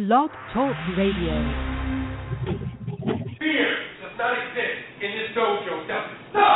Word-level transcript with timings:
Blog 0.00 0.30
Talk 0.54 0.72
Radio. 0.96 1.36
Fear 3.36 3.68
does 4.00 4.16
not 4.16 4.32
exist 4.32 4.80
in 4.96 5.10
this 5.12 5.28
dojo, 5.36 5.84
does 5.84 6.08
it? 6.08 6.16
No, 6.32 6.48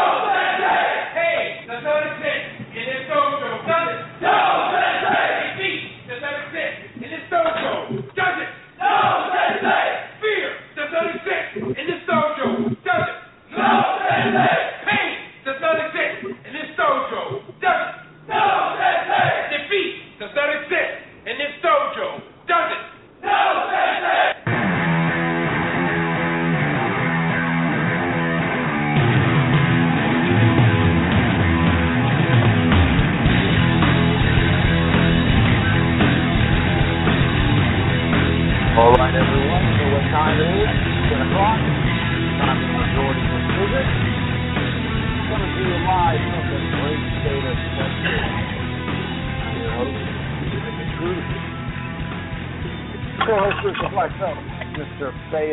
does 1.69 1.85
not 1.85 2.03
exist 2.09 2.73
in 2.73 2.85
this 2.89 3.05
dojo, 3.05 3.51
does 3.69 3.89
it? 3.93 4.01
No, 4.25 4.33
Sensei! 4.73 5.77
Does 6.09 6.25
not 6.25 6.41
exist 6.41 7.05
in 7.05 7.09
this 7.13 7.29
dojo, 7.29 8.01
does 8.17 8.37
it? 8.41 8.51
No, 8.81 9.29
Sensei! 9.29 9.85
Fear 10.25 10.49
does 10.81 10.89
not 10.89 11.05
exist 11.13 11.49
in 11.77 11.85
this 11.85 12.01
dojo, 12.09 12.49
does 12.81 13.05
it? 13.13 13.19
No, 13.53 13.69
Sensei! 14.09 14.57
Pain 14.89 15.13
does 15.45 15.61
not 15.61 15.77
exist 15.85 16.33
in 16.33 16.53
this 16.57 16.73
dojo, 16.81 17.45
does 17.61 17.93
it? 17.93 17.95
No, 18.25 18.73
Sensei! 18.81 19.45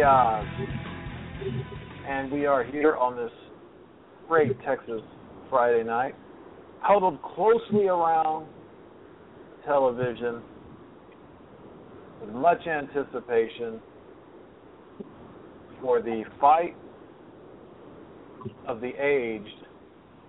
Fayaz. 0.01 0.45
And 2.07 2.31
we 2.31 2.45
are 2.45 2.63
here 2.63 2.95
on 2.95 3.15
this 3.15 3.31
great 4.27 4.59
Texas 4.65 5.01
Friday 5.49 5.83
night, 5.83 6.15
huddled 6.79 7.21
closely 7.21 7.87
around 7.87 8.47
television 9.65 10.41
with 12.19 12.31
much 12.31 12.65
anticipation 12.65 13.79
for 15.81 16.01
the 16.01 16.23
fight 16.39 16.75
of 18.67 18.81
the 18.81 18.91
aged 18.99 19.65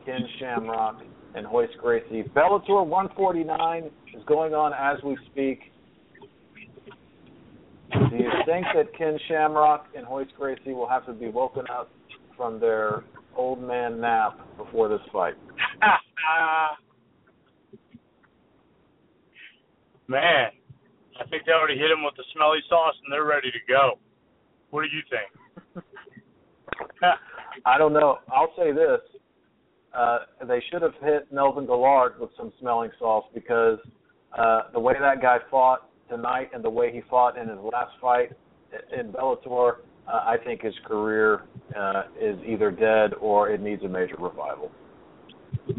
Ken 0.05 0.21
Shamrock 0.39 1.03
and 1.35 1.47
Royce 1.47 1.71
Gracie. 1.81 2.25
Bellator 2.35 2.85
149 2.87 3.85
is 4.15 4.23
going 4.27 4.55
on 4.55 4.73
as 4.75 5.03
we 5.03 5.17
speak. 5.31 5.72
Do 8.13 8.19
you 8.19 8.31
think 8.45 8.67
that 8.75 8.95
Ken 8.99 9.19
Shamrock 9.27 9.87
and 9.97 10.07
Royce 10.07 10.29
Gracie 10.39 10.75
will 10.75 10.87
have 10.89 11.07
to 11.07 11.15
be 11.15 11.29
woken 11.29 11.65
up 11.73 11.91
from 12.37 12.61
their 12.61 13.05
old 13.35 13.63
man 13.63 14.03
nap 14.03 14.39
before 14.59 14.91
this 14.91 15.01
fight? 15.11 15.33
Man, 20.09 20.51
I 21.19 21.25
think 21.31 21.45
they 21.47 21.53
already 21.53 21.79
hit 21.79 21.91
him 21.91 22.05
with 22.05 22.13
the 22.19 22.25
smelly 22.35 22.59
sauce 22.69 22.95
and 23.03 23.11
they're 23.11 23.25
ready 23.25 23.51
to 23.51 23.59
go. 23.67 23.93
What 24.69 24.83
do 24.83 24.89
you 24.95 25.03
think? 25.09 25.85
I 27.65 27.79
don't 27.79 27.95
know. 27.95 28.19
I'll 28.31 28.53
say 28.59 28.73
this: 28.73 29.01
uh, 29.97 30.19
they 30.47 30.63
should 30.71 30.83
have 30.83 30.93
hit 31.03 31.33
Melvin 31.33 31.65
Guillard 31.65 32.21
with 32.21 32.29
some 32.37 32.53
smelling 32.61 32.91
sauce 32.99 33.25
because 33.33 33.79
uh, 34.37 34.65
the 34.75 34.81
way 34.81 34.93
that 35.01 35.23
guy 35.23 35.39
fought 35.51 35.89
tonight 36.13 36.51
and 36.53 36.63
the 36.63 36.71
way 36.71 36.93
he 36.93 37.01
fought 37.09 37.39
in 37.39 37.49
his 37.49 37.59
last 37.73 37.93
fight 38.01 38.31
in 38.97 39.13
Bellator, 39.13 39.77
uh, 40.07 40.13
I 40.13 40.37
think 40.45 40.63
his 40.63 40.75
career 40.87 41.43
uh, 41.79 42.05
is 42.21 42.39
either 42.47 42.71
dead 42.71 43.15
or 43.21 43.51
it 43.51 43.61
needs 43.61 43.83
a 43.83 43.89
major 43.89 44.17
revival. 44.19 44.71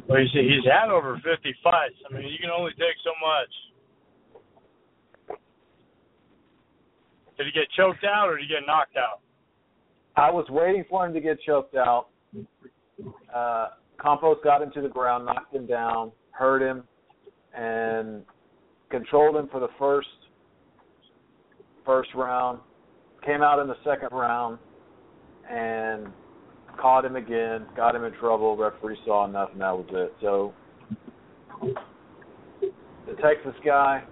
well, 0.08 0.20
he's, 0.20 0.32
he's 0.32 0.66
had 0.66 0.90
over 0.90 1.16
50 1.16 1.32
fights. 1.64 1.96
I 2.10 2.14
mean, 2.14 2.28
you 2.28 2.38
can 2.40 2.50
only 2.50 2.72
take 2.72 2.98
so 3.04 3.12
much. 3.22 5.38
Did 7.38 7.48
he 7.48 7.52
get 7.52 7.70
choked 7.76 8.04
out 8.04 8.30
or 8.30 8.38
did 8.38 8.48
he 8.48 8.54
get 8.54 8.66
knocked 8.66 8.98
out? 8.98 9.20
I 10.16 10.32
was 10.32 10.46
waiting 10.50 10.86
for 10.90 11.06
him 11.06 11.14
to 11.14 11.22
get 11.22 11.42
choked 11.42 11.76
out. 11.76 12.08
Uh, 13.34 13.70
Campos 14.02 14.38
got 14.44 14.62
him 14.62 14.72
to 14.74 14.82
the 14.82 14.90
ground, 14.90 15.26
knocked 15.26 15.54
him 15.54 15.66
down, 15.66 16.12
hurt 16.32 16.62
him, 16.62 16.84
and 17.56 18.24
controlled 18.90 19.36
him 19.36 19.48
for 19.52 19.60
the 19.60 19.70
first 19.80 20.08
first 21.86 22.14
round. 22.14 22.60
Came 23.26 23.42
out 23.42 23.60
in 23.60 23.68
the 23.68 23.78
second 23.84 24.10
round 24.12 24.60
and 25.50 26.08
caught 26.80 27.06
him 27.06 27.16
again, 27.16 27.66
got 27.76 27.96
him 27.96 28.04
in 28.04 28.14
trouble. 28.14 28.58
Referee 28.58 28.98
saw 29.06 29.26
and 29.26 29.36
that 29.36 29.56
was 29.56 29.86
it. 29.92 30.14
So 30.22 30.54
the 33.08 33.14
Texas 33.22 33.56
guy, 33.64 34.04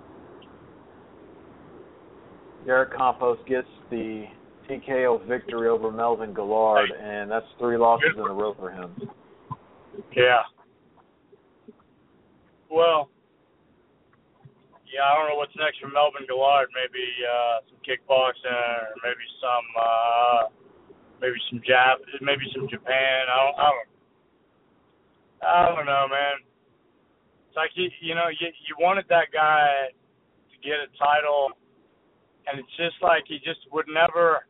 Derek 2.66 2.96
Campos, 2.96 3.38
gets 3.48 3.68
the 3.90 4.26
TKO 4.70 5.28
victory 5.28 5.68
over 5.68 5.92
Melvin 5.92 6.34
Guillard, 6.34 6.90
and 7.02 7.30
that's 7.30 7.46
three 7.60 7.78
losses 7.78 8.12
in 8.16 8.22
a 8.22 8.34
row 8.34 8.56
for 8.58 8.72
him. 8.72 8.96
Yeah. 10.16 10.42
Well, 12.70 13.10
yeah, 14.92 15.08
I 15.08 15.16
don't 15.16 15.32
know 15.32 15.40
what's 15.40 15.56
next 15.56 15.80
for 15.80 15.88
Melvin 15.88 16.28
Guillard. 16.28 16.68
Maybe 16.76 17.04
uh, 17.24 17.64
some 17.72 17.80
kickboxing, 17.82 18.92
or 18.92 19.00
maybe 19.00 19.26
some, 19.40 19.68
uh, 19.80 20.42
maybe 21.24 21.40
some 21.48 21.64
Jap, 21.64 22.04
maybe 22.20 22.44
some 22.52 22.68
Japan. 22.68 23.32
I 23.32 23.38
don't, 23.40 23.58
I 23.58 23.68
don't, 23.72 23.90
I 25.42 25.60
don't 25.72 25.88
know, 25.88 26.06
man. 26.12 26.44
It's 27.48 27.56
like 27.56 27.72
you, 27.80 27.88
you 28.04 28.16
know, 28.16 28.28
you 28.28 28.52
you 28.68 28.76
wanted 28.80 29.08
that 29.08 29.32
guy 29.32 29.96
to 29.96 30.56
get 30.60 30.84
a 30.84 30.92
title, 31.00 31.56
and 32.48 32.60
it's 32.60 32.76
just 32.76 33.00
like 33.00 33.24
he 33.28 33.40
just 33.40 33.64
would 33.72 33.88
never, 33.88 34.44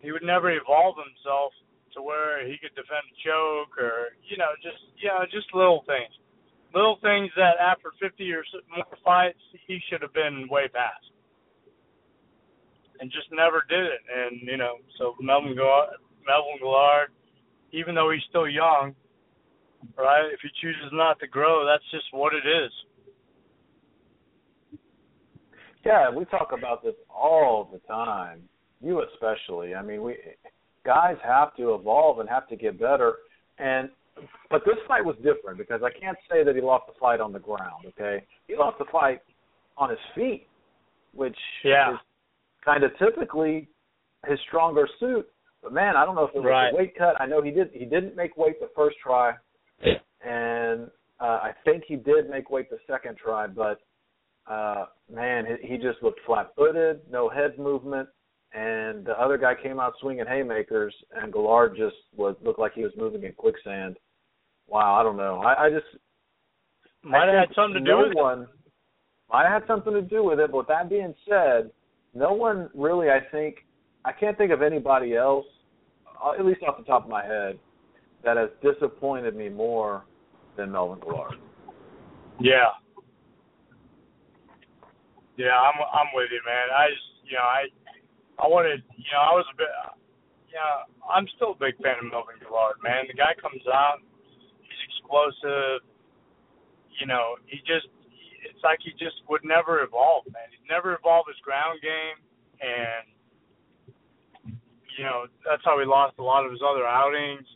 he 0.00 0.12
would 0.12 0.24
never 0.24 0.48
evolve 0.48 0.96
himself 0.96 1.52
to 1.92 2.02
where 2.02 2.46
he 2.46 2.56
could 2.60 2.72
defend 2.76 3.04
a 3.04 3.16
choke 3.24 3.74
or 3.80 4.14
you 4.28 4.36
know 4.36 4.52
just 4.62 4.78
you 5.00 5.08
know 5.08 5.24
just 5.32 5.48
little 5.54 5.84
things 5.88 6.12
little 6.74 6.98
things 7.02 7.30
that 7.36 7.56
after 7.60 7.92
50 8.00 8.30
or 8.32 8.44
more 8.74 8.86
fights 9.04 9.38
he 9.66 9.78
should 9.88 10.02
have 10.02 10.12
been 10.12 10.48
way 10.50 10.68
past 10.68 11.04
and 13.00 13.10
just 13.10 13.28
never 13.32 13.64
did 13.68 13.84
it 13.84 14.02
and 14.06 14.40
you 14.42 14.56
know 14.56 14.76
so 14.98 15.14
Melvin 15.20 15.54
Guillard, 15.54 15.96
Melvin 16.26 16.58
Guillard 16.60 17.08
even 17.72 17.94
though 17.94 18.10
he's 18.10 18.24
still 18.28 18.48
young 18.48 18.94
right 19.96 20.28
if 20.32 20.40
he 20.42 20.48
chooses 20.60 20.90
not 20.92 21.18
to 21.20 21.26
grow 21.26 21.64
that's 21.64 21.84
just 21.90 22.06
what 22.12 22.34
it 22.34 22.46
is 22.46 22.72
Yeah, 25.88 26.10
we 26.10 26.26
talk 26.26 26.50
about 26.52 26.82
this 26.82 26.94
all 27.08 27.70
the 27.72 27.78
time. 27.88 28.42
You 28.82 29.02
especially. 29.14 29.74
I 29.74 29.82
mean, 29.82 30.02
we 30.02 30.16
guys 30.84 31.16
have 31.24 31.56
to 31.56 31.74
evolve 31.74 32.20
and 32.20 32.28
have 32.28 32.46
to 32.48 32.56
get 32.56 32.78
better. 32.78 33.14
And 33.58 33.88
but 34.50 34.62
this 34.64 34.76
fight 34.86 35.04
was 35.04 35.16
different 35.16 35.58
because 35.58 35.82
I 35.82 35.90
can't 35.90 36.18
say 36.30 36.44
that 36.44 36.54
he 36.54 36.60
lost 36.60 36.86
the 36.86 36.94
fight 36.98 37.20
on 37.20 37.32
the 37.32 37.38
ground. 37.38 37.84
Okay, 37.86 38.24
he 38.46 38.56
lost 38.56 38.78
the 38.78 38.86
fight 38.90 39.20
on 39.76 39.90
his 39.90 39.98
feet, 40.14 40.46
which 41.14 41.38
Yeah. 41.64 41.94
is 41.94 41.98
kind 42.64 42.82
of 42.84 42.96
typically 42.98 43.68
his 44.26 44.38
stronger 44.48 44.86
suit. 44.98 45.28
But 45.62 45.72
man, 45.72 45.96
I 45.96 46.04
don't 46.04 46.14
know 46.14 46.24
if 46.24 46.34
it 46.34 46.38
was 46.38 46.46
Right. 46.46 46.72
a 46.72 46.76
weight 46.76 46.94
cut. 46.96 47.20
I 47.20 47.26
know 47.26 47.42
he 47.42 47.50
did. 47.50 47.70
He 47.72 47.84
didn't 47.84 48.14
make 48.16 48.36
weight 48.36 48.60
the 48.60 48.68
first 48.76 48.96
try, 48.98 49.34
and 50.24 50.90
uh, 51.20 51.40
I 51.42 51.52
think 51.64 51.84
he 51.84 51.96
did 51.96 52.30
make 52.30 52.50
weight 52.50 52.70
the 52.70 52.78
second 52.86 53.16
try. 53.18 53.46
But 53.46 53.80
uh, 54.46 54.86
man, 55.12 55.46
he, 55.46 55.68
he 55.68 55.76
just 55.76 56.02
looked 56.02 56.20
flat-footed, 56.24 57.02
no 57.10 57.28
head 57.28 57.58
movement, 57.58 58.08
and 58.54 59.04
the 59.04 59.12
other 59.20 59.36
guy 59.36 59.54
came 59.54 59.78
out 59.78 59.92
swinging 60.00 60.24
haymakers, 60.26 60.94
and 61.14 61.32
Guillard 61.32 61.76
just 61.76 61.96
was 62.16 62.34
looked 62.42 62.58
like 62.58 62.72
he 62.72 62.82
was 62.82 62.92
moving 62.96 63.24
in 63.24 63.32
quicksand. 63.32 63.98
Wow, 64.68 65.00
I 65.00 65.02
don't 65.02 65.16
know. 65.16 65.40
I, 65.40 65.66
I 65.66 65.70
just 65.70 65.86
might 67.02 67.28
I 67.28 67.34
have 67.34 67.48
had 67.48 67.54
something 67.54 67.74
to 67.74 67.80
no 67.80 68.02
do 68.02 68.08
with 68.08 68.16
it 68.16 68.20
one. 68.20 68.46
I 69.30 69.50
had 69.50 69.62
something 69.66 69.92
to 69.92 70.02
do 70.02 70.24
with 70.24 70.40
it. 70.40 70.50
But 70.50 70.58
with 70.58 70.68
that 70.68 70.88
being 70.88 71.14
said, 71.28 71.70
no 72.14 72.32
one 72.32 72.70
really, 72.74 73.08
I 73.10 73.20
think, 73.30 73.66
I 74.04 74.12
can't 74.12 74.36
think 74.38 74.52
of 74.52 74.62
anybody 74.62 75.14
else, 75.14 75.46
uh, 76.22 76.32
at 76.38 76.44
least 76.44 76.60
off 76.66 76.78
the 76.78 76.84
top 76.84 77.04
of 77.04 77.10
my 77.10 77.24
head, 77.24 77.58
that 78.24 78.36
has 78.36 78.50
disappointed 78.62 79.36
me 79.36 79.48
more 79.48 80.04
than 80.56 80.72
Melvin 80.72 81.00
Guillard. 81.00 81.34
Yeah. 82.40 82.74
Yeah, 85.36 85.54
I'm 85.54 85.78
I'm 85.78 86.10
with 86.18 86.34
you, 86.34 86.42
man. 86.42 86.66
I 86.74 86.90
just 86.90 87.06
you 87.22 87.38
know 87.38 87.46
I 87.46 87.62
I 88.42 88.50
wanted 88.50 88.82
you 88.98 89.06
know 89.14 89.22
I 89.22 89.32
was 89.38 89.46
a 89.54 89.56
bit 89.56 89.70
yeah 90.50 90.82
I'm 91.06 91.30
still 91.38 91.54
a 91.54 91.58
big 91.62 91.78
fan 91.78 92.02
of 92.02 92.10
Melvin 92.10 92.42
Guillard, 92.42 92.82
man. 92.82 93.06
The 93.06 93.14
guy 93.14 93.38
comes 93.38 93.62
out, 93.70 94.02
explosive. 95.08 95.80
You 97.00 97.06
know, 97.08 97.40
he 97.48 97.58
just 97.64 97.88
it's 98.44 98.60
like 98.62 98.78
he 98.84 98.92
just 98.92 99.16
would 99.28 99.42
never 99.44 99.80
evolve, 99.80 100.28
man. 100.28 100.44
He's 100.52 100.68
never 100.68 100.92
evolved 100.94 101.32
his 101.32 101.40
ground 101.40 101.80
game, 101.80 102.20
and 102.60 103.08
you 104.98 105.04
know 105.04 105.24
that's 105.48 105.64
how 105.64 105.80
he 105.80 105.86
lost 105.88 106.20
a 106.20 106.22
lot 106.22 106.44
of 106.44 106.52
his 106.52 106.60
other 106.60 106.84
outings. 106.84 107.48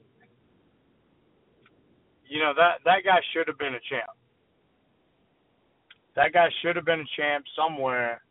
You 2.25 2.41
know 2.41 2.53
that 2.57 2.81
that 2.89 3.05
guy 3.05 3.21
should 3.35 3.47
have 3.47 3.59
been 3.59 3.77
a 3.77 3.85
champ 3.93 4.17
that 6.15 6.33
guy 6.33 6.49
should 6.61 6.77
have 6.77 6.85
been 6.85 7.01
a 7.01 7.17
champ 7.17 7.45
somewhere, 7.57 8.23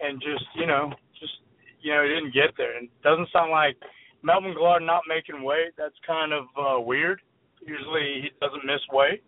and 0.00 0.20
just 0.20 0.44
you 0.54 0.66
know, 0.66 0.92
just 1.18 1.32
you 1.80 1.92
know, 1.92 2.02
he 2.02 2.08
didn't 2.08 2.34
get 2.34 2.56
there. 2.56 2.76
And 2.76 2.86
it 2.86 3.02
doesn't 3.02 3.28
sound 3.32 3.50
like 3.50 3.76
Melvin 4.22 4.54
Guillard 4.54 4.82
not 4.84 5.02
making 5.08 5.42
weight. 5.42 5.72
That's 5.76 5.94
kind 6.06 6.32
of 6.32 6.44
uh, 6.56 6.80
weird. 6.80 7.20
Usually 7.66 8.22
he 8.22 8.28
doesn't 8.40 8.64
miss 8.64 8.80
weight. 8.94 9.26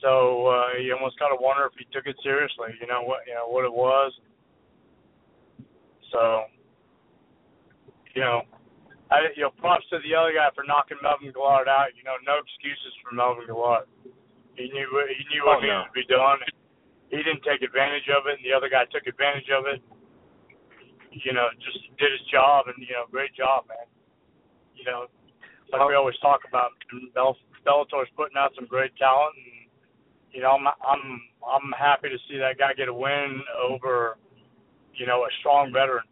So 0.00 0.50
uh, 0.50 0.82
you 0.82 0.96
almost 0.96 1.20
gotta 1.20 1.38
wonder 1.38 1.68
if 1.68 1.78
he 1.78 1.86
took 1.94 2.10
it 2.10 2.16
seriously. 2.24 2.74
You 2.80 2.88
know 2.90 3.06
what? 3.06 3.22
You 3.28 3.38
know 3.38 3.46
what 3.46 3.62
it 3.62 3.70
was. 3.70 4.10
So, 6.10 6.50
you 8.16 8.20
know, 8.20 8.42
I 9.14 9.30
you 9.38 9.46
know 9.46 9.54
props 9.62 9.86
to 9.94 10.02
the 10.02 10.16
other 10.16 10.34
guy 10.34 10.50
for 10.58 10.66
knocking 10.66 10.98
Melvin 11.04 11.30
Guillard 11.30 11.70
out. 11.70 11.94
You 11.94 12.02
know, 12.02 12.18
no 12.26 12.42
excuses 12.42 12.92
for 13.04 13.14
Melvin 13.14 13.46
Guillard. 13.46 13.86
He 14.58 14.66
knew 14.74 14.88
he 14.90 15.22
knew 15.30 15.46
what 15.46 15.62
oh, 15.62 15.86
no. 15.86 15.86
to 15.86 15.94
be 15.94 16.04
done. 16.10 16.42
He 17.12 17.20
didn't 17.22 17.44
take 17.44 17.62
advantage 17.62 18.08
of 18.10 18.24
it, 18.26 18.40
and 18.40 18.44
the 18.44 18.56
other 18.56 18.72
guy 18.72 18.88
took 18.88 19.06
advantage 19.06 19.48
of 19.52 19.68
it. 19.68 19.78
You 21.12 21.36
know, 21.36 21.46
just 21.60 21.78
did 22.00 22.10
his 22.10 22.24
job, 22.32 22.72
and 22.72 22.76
you 22.80 22.96
know, 22.96 23.04
great 23.12 23.36
job, 23.36 23.68
man. 23.68 23.86
You 24.74 24.88
know, 24.88 25.12
like 25.72 25.88
we 25.88 25.94
always 25.94 26.18
talk 26.18 26.40
about, 26.48 26.70
Bellator's 27.64 28.08
putting 28.16 28.36
out 28.36 28.52
some 28.54 28.66
great 28.66 28.94
talent, 28.96 29.34
and 29.36 29.62
you 30.32 30.42
know, 30.42 30.50
I'm 30.50 30.66
I'm 30.66 31.20
I'm 31.46 31.72
happy 31.78 32.08
to 32.08 32.18
see 32.28 32.38
that 32.38 32.58
guy 32.58 32.72
get 32.76 32.88
a 32.88 32.94
win 32.94 33.40
over, 33.68 34.16
you 34.94 35.06
know, 35.06 35.22
a 35.22 35.28
strong 35.40 35.72
veteran. 35.72 36.04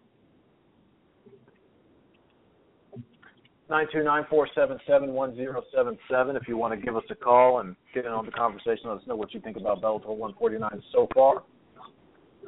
Nine 3.69 3.87
two 3.93 4.03
nine 4.03 4.25
four 4.29 4.49
seven 4.55 4.79
seven 4.87 5.13
one 5.13 5.35
zero 5.37 5.63
seven 5.75 5.97
seven. 6.11 6.37
If 6.37 6.49
you 6.49 6.57
want 6.57 6.79
to 6.79 6.85
give 6.85 6.97
us 6.97 7.05
a 7.11 7.15
call 7.15 7.61
and 7.61 7.77
get 7.95 8.05
in 8.05 8.13
on 8.13 8.27
the 8.27 8.33
conversation, 8.33 8.87
let 8.87 8.99
us 8.99 9.03
know 9.07 9.17
what 9.17 9.33
you 9.33 9.41
think 9.41 9.57
about 9.57 9.81
Bellator 9.81 10.09
149 10.09 10.83
so 10.93 11.09
far, 11.15 11.45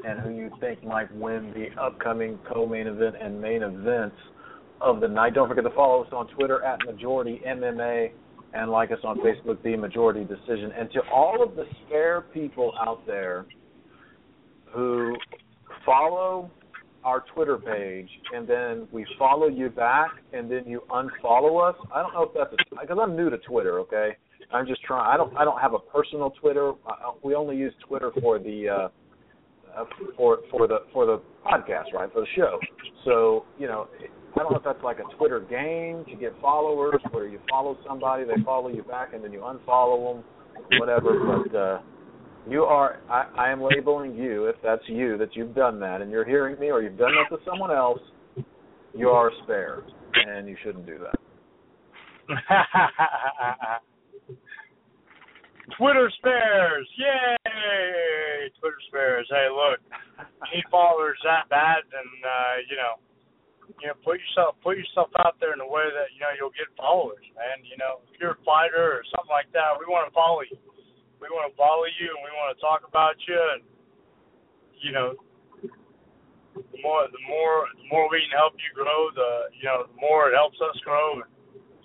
and 0.05 0.19
who 0.21 0.31
you 0.31 0.51
think 0.61 0.83
might 0.83 1.15
win 1.15 1.53
the 1.55 1.81
upcoming 1.81 2.39
co-main 2.53 2.89
event 2.89 3.15
and 3.21 3.41
main 3.41 3.63
events 3.63 4.17
of 4.83 5.01
the 5.01 5.09
night. 5.09 5.35
Don't 5.35 5.49
forget 5.49 5.65
to 5.65 5.71
follow 5.71 6.03
us 6.03 6.13
on 6.13 6.29
Twitter 6.29 6.63
at 6.65 6.79
Majority 6.85 7.41
MMA 7.47 8.13
and 8.55 8.71
like 8.71 8.91
us 8.91 8.99
on 9.05 9.19
Facebook, 9.19 9.63
The 9.63 9.77
Majority 9.77 10.25
Decision. 10.25 10.73
And 10.79 10.91
to 10.93 11.01
all 11.13 11.43
of 11.43 11.57
the 11.57 11.65
spare 11.87 12.23
people 12.35 12.73
out 12.79 13.07
there 13.07 13.47
who 14.73 15.15
follow 15.87 16.51
our 17.05 17.25
Twitter 17.35 17.59
page 17.59 18.09
and 18.35 18.47
then 18.47 18.87
we 18.93 19.05
follow 19.19 19.49
you 19.49 19.69
back 19.69 20.11
and 20.33 20.51
then 20.51 20.65
you 20.67 20.83
unfollow 20.91 21.69
us. 21.69 21.77
I 21.95 22.03
don't 22.03 22.13
know 22.13 22.23
if 22.25 22.31
that's 22.35 22.55
because 22.71 22.99
I'm 23.01 23.17
new 23.17 23.31
to 23.31 23.39
Twitter. 23.39 23.81
Okay, 23.81 24.17
I'm 24.53 24.67
just 24.67 24.83
trying. 24.83 25.13
I 25.13 25.17
don't. 25.17 25.37
I 25.37 25.45
don't 25.45 25.61
have 25.61 25.75
a 25.75 25.79
personal 25.79 26.31
Twitter. 26.31 26.73
I, 26.87 27.13
we 27.23 27.35
only 27.35 27.57
use 27.57 27.73
Twitter 27.87 28.13
for 28.21 28.39
the 28.39 28.69
uh, 28.69 28.89
uh, 29.77 29.85
for 30.17 30.39
for 30.51 30.69
the 30.69 30.85
for 30.93 31.07
the 31.07 31.21
podcast, 31.45 31.93
right? 31.93 32.13
For 32.13 32.21
the 32.21 32.27
show. 32.37 32.59
So 33.05 33.47
you 33.59 33.67
know, 33.67 33.89
I 34.35 34.43
don't 34.43 34.53
know 34.53 34.59
if 34.59 34.65
that's 34.65 34.83
like 34.83 34.99
a 34.99 35.17
Twitter 35.17 35.41
game 35.41 36.05
to 36.07 36.17
get 36.19 36.33
followers, 36.41 37.01
where 37.11 37.27
you 37.27 37.39
follow 37.51 37.77
somebody, 37.87 38.25
they 38.25 38.43
follow 38.45 38.69
you 38.69 38.83
back, 38.83 39.13
and 39.15 39.23
then 39.23 39.33
you 39.33 39.41
unfollow 39.41 40.15
them, 40.15 40.25
whatever. 40.79 41.43
But 41.45 41.55
uh, 41.57 41.81
you 42.49 42.63
are 42.65 43.01
I, 43.09 43.29
I 43.37 43.51
am 43.51 43.63
labeling 43.63 44.15
you 44.15 44.47
if 44.47 44.57
that's 44.63 44.83
you 44.87 45.17
that 45.19 45.37
you've 45.37 45.55
done 45.55 45.79
that 45.81 46.01
and 46.01 46.11
you're 46.11 46.25
hearing 46.25 46.59
me 46.59 46.71
or 46.71 46.83
you've 46.83 46.99
done 46.99 47.13
that 47.13 47.35
to 47.37 47.43
someone 47.49 47.71
else 47.71 48.01
you 48.95 49.09
are 49.09 49.29
a 49.29 49.33
spare 49.45 49.83
and 50.15 50.49
you 50.49 50.57
shouldn't 50.65 50.87
do 50.87 50.99
that 50.99 51.15
Twitter 55.79 56.11
spares, 56.19 56.89
yay! 56.99 58.51
Twitter 58.61 58.81
spares. 58.89 59.27
Hey, 59.31 59.49
look, 59.49 59.81
need 60.55 60.65
followers 60.71 61.19
that 61.25 61.49
bad, 61.49 61.83
and 61.87 62.25
uh, 62.25 62.55
you 62.69 62.77
know, 62.77 62.99
you 63.81 63.87
know, 63.91 63.97
put 64.03 64.19
yourself 64.19 64.59
put 64.63 64.79
yourself 64.79 65.11
out 65.23 65.39
there 65.39 65.55
in 65.55 65.61
a 65.63 65.67
way 65.67 65.87
that 65.91 66.11
you 66.15 66.21
know 66.23 66.33
you'll 66.35 66.55
get 66.55 66.71
followers, 66.75 67.23
man. 67.39 67.63
You 67.63 67.79
know, 67.79 68.03
if 68.11 68.19
you're 68.19 68.39
a 68.39 68.43
fighter 68.47 68.99
or 68.99 69.03
something 69.15 69.31
like 69.33 69.51
that, 69.55 69.79
we 69.79 69.87
want 69.87 70.11
to 70.11 70.15
follow 70.15 70.43
you. 70.43 70.59
We 71.23 71.31
want 71.31 71.47
to 71.47 71.55
follow 71.55 71.87
you 71.87 72.11
and 72.11 72.23
we 72.27 72.33
want 72.35 72.51
to 72.55 72.59
talk 72.59 72.83
about 72.83 73.15
you 73.31 73.39
and 73.39 73.63
you 74.83 74.91
know 74.91 75.15
the 76.59 76.81
more 76.83 77.07
the 77.07 77.23
more 77.31 77.71
the 77.79 77.87
more 77.87 78.11
we 78.11 78.27
can 78.27 78.35
help 78.35 78.59
you 78.59 78.71
grow 78.75 79.09
the 79.15 79.55
you 79.55 79.65
know 79.67 79.87
the 79.87 79.99
more 80.03 80.31
it 80.31 80.35
helps 80.35 80.59
us 80.59 80.75
grow. 80.83 81.23
And 81.23 81.31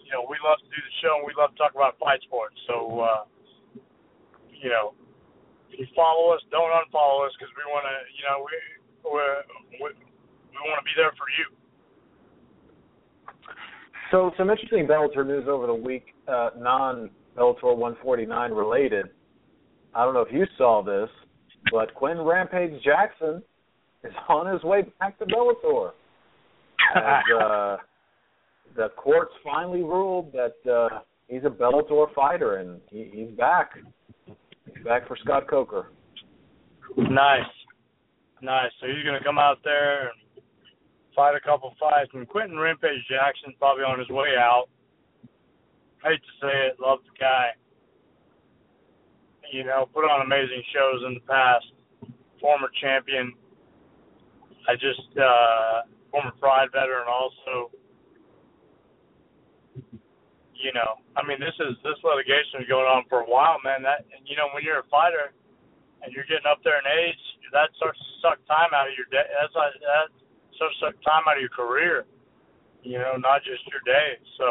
you 0.01 0.09
know 0.09 0.25
we 0.25 0.41
love 0.41 0.57
to 0.57 0.69
do 0.73 0.79
the 0.81 0.95
show 1.05 1.21
and 1.21 1.25
we 1.25 1.37
love 1.37 1.53
to 1.53 1.57
talk 1.61 1.77
about 1.77 2.01
fight 2.01 2.21
sports. 2.25 2.57
So 2.65 3.05
uh 3.05 3.23
you 4.49 4.73
know 4.73 4.97
if 5.69 5.85
you 5.85 5.87
follow 5.93 6.33
us 6.33 6.41
don't 6.49 6.73
unfollow 6.73 7.29
us 7.29 7.33
because 7.37 7.53
we 7.53 7.65
want 7.69 7.85
to 7.85 7.97
you 8.17 8.23
know 8.25 8.41
we 8.41 8.53
we're, 9.05 9.41
we 9.77 9.87
we 9.93 10.59
want 10.65 10.81
to 10.81 10.87
be 10.89 10.97
there 10.97 11.13
for 11.13 11.29
you 11.37 11.45
so 14.11 14.31
some 14.37 14.49
interesting 14.49 14.87
Bellator 14.87 15.25
news 15.25 15.45
over 15.47 15.67
the 15.67 15.73
week, 15.73 16.05
uh, 16.27 16.49
non 16.57 17.09
Bellator 17.37 17.75
149 17.75 18.51
related. 18.51 19.07
I 19.93 20.03
don't 20.03 20.13
know 20.13 20.21
if 20.21 20.31
you 20.31 20.45
saw 20.57 20.83
this, 20.83 21.09
but 21.71 21.93
Quinton 21.93 22.25
Rampage 22.25 22.81
Jackson 22.83 23.41
is 24.03 24.13
on 24.29 24.51
his 24.51 24.63
way 24.63 24.83
back 24.99 25.17
to 25.19 25.25
Bellator. 25.25 25.91
As 26.95 27.23
uh, 27.41 27.77
the 28.75 28.89
courts 28.95 29.33
finally 29.43 29.81
ruled 29.81 30.31
that 30.33 30.71
uh, 30.71 30.99
he's 31.27 31.43
a 31.43 31.49
Bellator 31.49 32.13
fighter 32.13 32.57
and 32.57 32.79
he, 32.89 33.09
he's 33.11 33.37
back. 33.37 33.71
He's 34.25 34.83
back 34.83 35.07
for 35.07 35.17
Scott 35.23 35.47
Coker. 35.49 35.91
Nice, 36.95 37.41
nice. 38.41 38.71
So 38.79 38.87
he's 38.87 39.03
going 39.03 39.17
to 39.17 39.23
come 39.23 39.37
out 39.37 39.57
there 39.63 40.09
and 40.09 40.11
fight 41.17 41.33
a 41.33 41.41
couple 41.41 41.73
fights. 41.81 42.13
And 42.13 42.29
Quinton 42.29 42.61
Rampage 42.61 43.01
Jackson's 43.09 43.57
probably 43.57 43.83
on 43.83 43.97
his 43.97 44.09
way 44.09 44.37
out. 44.37 44.69
Hate 46.05 46.21
to 46.21 46.33
say 46.39 46.55
it, 46.69 46.77
love 46.79 47.01
the 47.01 47.17
guy 47.17 47.57
you 49.51 49.63
know, 49.63 49.87
put 49.93 50.03
on 50.03 50.25
amazing 50.25 50.63
shows 50.73 51.03
in 51.07 51.13
the 51.15 51.25
past. 51.27 51.65
Former 52.41 52.69
champion. 52.81 53.33
I 54.67 54.75
just 54.75 55.09
uh 55.17 55.87
former 56.11 56.31
Pride 56.39 56.69
veteran 56.71 57.07
also. 57.07 57.71
You 60.57 60.73
know, 60.73 60.97
I 61.13 61.21
mean, 61.21 61.37
this 61.39 61.53
is 61.61 61.77
this 61.85 61.97
litigation 62.01 62.65
is 62.65 62.67
going 62.69 62.89
on 62.89 63.05
for 63.09 63.21
a 63.21 63.29
while, 63.29 63.57
man. 63.63 63.81
That 63.81 64.05
and 64.13 64.21
you 64.25 64.35
know, 64.35 64.49
when 64.53 64.61
you're 64.61 64.81
a 64.83 64.89
fighter 64.91 65.33
and 66.03 66.13
you're 66.13 66.27
getting 66.29 66.49
up 66.49 66.61
there 66.61 66.77
in 66.77 66.85
age, 66.85 67.23
that 67.53 67.73
starts 67.77 67.97
to 67.97 68.09
suck 68.21 68.37
time 68.45 68.73
out 68.73 68.89
of 68.89 68.93
your 68.93 69.09
day. 69.09 69.25
That's 69.25 69.55
like, 69.57 69.73
that 69.81 70.13
to 70.57 70.67
suck 70.79 70.93
time 71.03 71.23
out 71.29 71.37
of 71.37 71.41
your 71.41 71.49
career. 71.49 72.05
You 72.83 72.99
know, 72.99 73.17
not 73.17 73.43
just 73.43 73.61
your 73.67 73.81
day. 73.85 74.17
So 74.37 74.45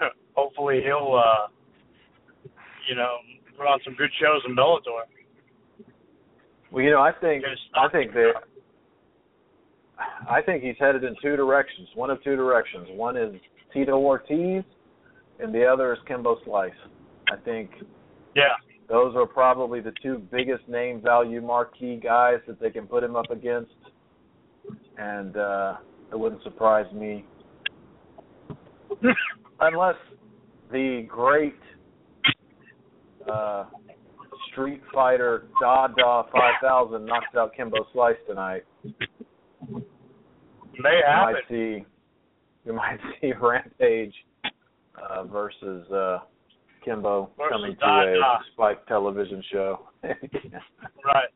hopefully 0.34 0.80
he'll 0.84 1.14
uh 1.18 1.48
you 2.88 2.96
know, 2.96 3.16
put 3.56 3.66
on 3.66 3.78
some 3.84 3.94
good 3.94 4.10
shows 4.20 4.42
in 4.46 4.56
Bellator. 4.56 5.06
Well, 6.70 6.82
you 6.82 6.90
know, 6.90 7.00
I 7.00 7.12
think 7.12 7.44
I 7.74 7.88
think 7.88 8.12
that 8.14 8.32
I 10.28 10.40
think 10.40 10.62
he's 10.62 10.76
headed 10.78 11.04
in 11.04 11.14
two 11.22 11.36
directions. 11.36 11.88
One 11.94 12.10
of 12.10 12.22
two 12.24 12.34
directions. 12.34 12.88
One 12.92 13.16
is 13.16 13.34
Tito 13.72 13.98
Ortiz, 13.98 14.64
and 15.38 15.54
the 15.54 15.66
other 15.66 15.92
is 15.92 15.98
Kimbo 16.08 16.38
Slice. 16.44 16.70
I 17.30 17.36
think. 17.44 17.70
Yeah. 18.34 18.56
Those 18.92 19.16
are 19.16 19.24
probably 19.24 19.80
the 19.80 19.94
two 20.02 20.18
biggest 20.30 20.68
name 20.68 21.00
value 21.00 21.40
marquee 21.40 21.96
guys 21.96 22.40
that 22.46 22.60
they 22.60 22.68
can 22.68 22.86
put 22.86 23.02
him 23.02 23.16
up 23.16 23.30
against, 23.30 23.72
and 24.98 25.34
uh, 25.34 25.76
it 26.12 26.18
wouldn't 26.18 26.42
surprise 26.42 26.84
me. 26.92 27.24
Unless 29.60 29.94
the 30.70 31.06
great 31.08 31.56
uh, 33.32 33.64
Street 34.50 34.82
Fighter 34.92 35.46
Dada 35.58 36.24
5000 36.30 37.06
knocks 37.06 37.34
out 37.34 37.54
Kimbo 37.56 37.86
Slice 37.94 38.16
tonight, 38.28 38.64
May 38.84 38.90
you 40.84 41.02
happen. 41.08 41.32
might 41.32 41.42
see 41.48 41.86
you 42.66 42.72
might 42.74 42.98
see 43.22 43.32
Rampage 43.40 44.12
uh, 44.44 45.24
versus 45.24 45.90
uh, 45.90 46.18
Kimbo 46.84 47.30
Versus 47.36 47.50
coming 47.52 47.76
to 47.76 47.84
a. 47.84 48.38
Spike 48.52 48.86
television 48.86 49.42
show. 49.52 49.88
Right. 51.04 51.28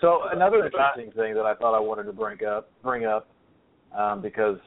So 0.00 0.22
another 0.32 0.64
interesting 0.64 1.12
thing 1.12 1.34
that 1.34 1.44
I 1.46 1.54
thought 1.54 1.76
I 1.76 1.80
wanted 1.80 2.04
to 2.04 2.12
bring 2.12 2.44
up, 2.44 2.70
bring 2.82 3.04
up, 3.04 3.28
um, 3.96 4.20
because 4.20 4.58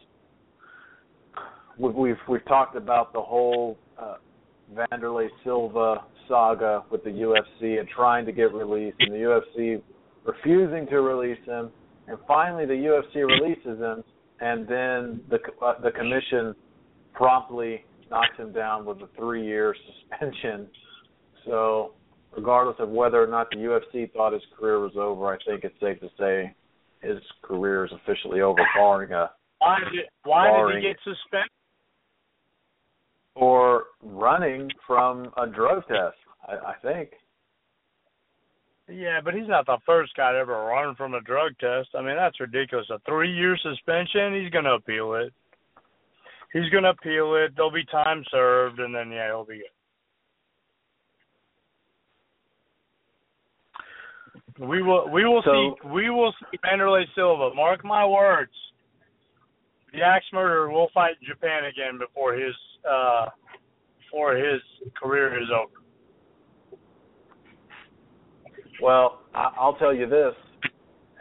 we- 1.77 1.89
we've 1.91 2.19
we've 2.29 2.45
talked 2.45 2.75
about 2.77 3.11
the 3.11 3.21
whole 3.21 3.77
uh, 3.97 4.15
Wanderlei 4.73 5.27
Silva 5.43 6.05
saga 6.29 6.83
with 6.89 7.03
the 7.03 7.09
UFC 7.09 7.79
and 7.79 7.87
trying 7.89 8.25
to 8.25 8.31
get 8.31 8.53
released, 8.53 8.95
and 9.01 9.11
the 9.13 9.17
UFC 9.17 9.81
refusing 10.23 10.87
to 10.87 11.01
release 11.01 11.43
him, 11.45 11.69
and 12.07 12.17
finally 12.27 12.65
the 12.65 12.73
UFC 12.73 13.15
releases 13.27 13.77
him, 13.79 14.03
and 14.39 14.65
then 14.67 15.21
the 15.29 15.39
uh, 15.61 15.79
the 15.81 15.91
commission 15.91 16.55
promptly 17.15 17.83
knocks 18.09 18.37
him 18.37 18.53
down 18.53 18.85
with 18.85 18.97
a 18.97 19.09
three-year 19.17 19.75
suspension. 20.09 20.67
So 21.45 21.93
regardless 22.35 22.75
of 22.79 22.89
whether 22.89 23.23
or 23.23 23.27
not 23.27 23.49
the 23.51 23.57
UFC 23.57 24.11
thought 24.13 24.33
his 24.33 24.43
career 24.57 24.79
was 24.79 24.93
over, 24.95 25.33
I 25.33 25.37
think 25.45 25.63
it's 25.63 25.79
safe 25.79 25.99
to 26.01 26.09
say 26.19 26.55
his 27.01 27.19
career 27.41 27.85
is 27.85 27.91
officially 27.91 28.41
over, 28.41 28.61
barring 28.75 29.11
a 29.11 29.31
Why 29.59 29.79
did 29.79 30.05
why 30.23 30.51
did 30.51 30.75
he 30.77 30.87
get 30.89 30.97
suspended? 31.03 31.49
or 33.35 33.83
running 34.01 34.69
from 34.87 35.31
a 35.37 35.45
drug 35.45 35.83
test. 35.87 36.15
I, 36.47 36.53
I 36.53 36.73
think. 36.81 37.11
Yeah, 38.87 39.19
but 39.23 39.33
he's 39.33 39.47
not 39.47 39.65
the 39.65 39.77
first 39.85 40.15
guy 40.15 40.31
to 40.31 40.37
ever 40.37 40.53
run 40.53 40.95
from 40.95 41.15
a 41.15 41.21
drug 41.21 41.53
test. 41.59 41.89
I 41.95 42.01
mean, 42.01 42.15
that's 42.15 42.39
ridiculous. 42.39 42.87
A 42.91 42.99
three 43.07 43.31
year 43.31 43.57
suspension, 43.57 44.41
he's 44.41 44.51
gonna 44.51 44.75
appeal 44.75 45.15
it. 45.15 45.33
He's 46.55 46.69
gonna 46.71 46.91
appeal 46.91 47.35
it. 47.35 47.51
There'll 47.53 47.69
be 47.69 47.83
time 47.91 48.23
served 48.31 48.79
and 48.79 48.95
then 48.95 49.11
yeah, 49.11 49.27
he'll 49.27 49.43
be 49.43 49.57
good. 49.57 49.65
We 54.65 54.81
will 54.81 55.09
we 55.11 55.25
will 55.25 55.41
So- 55.43 55.75
see 55.83 55.89
we 55.89 56.09
will 56.09 56.33
see 56.39 56.57
Wanderlei 56.63 57.03
Silva. 57.13 57.53
Mark 57.53 57.83
my 57.83 58.05
words. 58.05 58.53
The 59.91 60.01
axe 60.01 60.23
murderer 60.31 60.71
will 60.71 60.87
fight 60.93 61.15
Japan 61.27 61.65
again 61.65 61.97
before 61.99 62.33
his 62.35 62.55
uh 62.89 63.25
before 63.99 64.37
his 64.37 64.61
career 65.01 65.37
is 65.41 65.49
over. 65.51 65.81
Well, 68.81 69.23
I, 69.33 69.51
I'll 69.57 69.75
tell 69.75 69.93
you 69.93 70.07
this, 70.07 70.33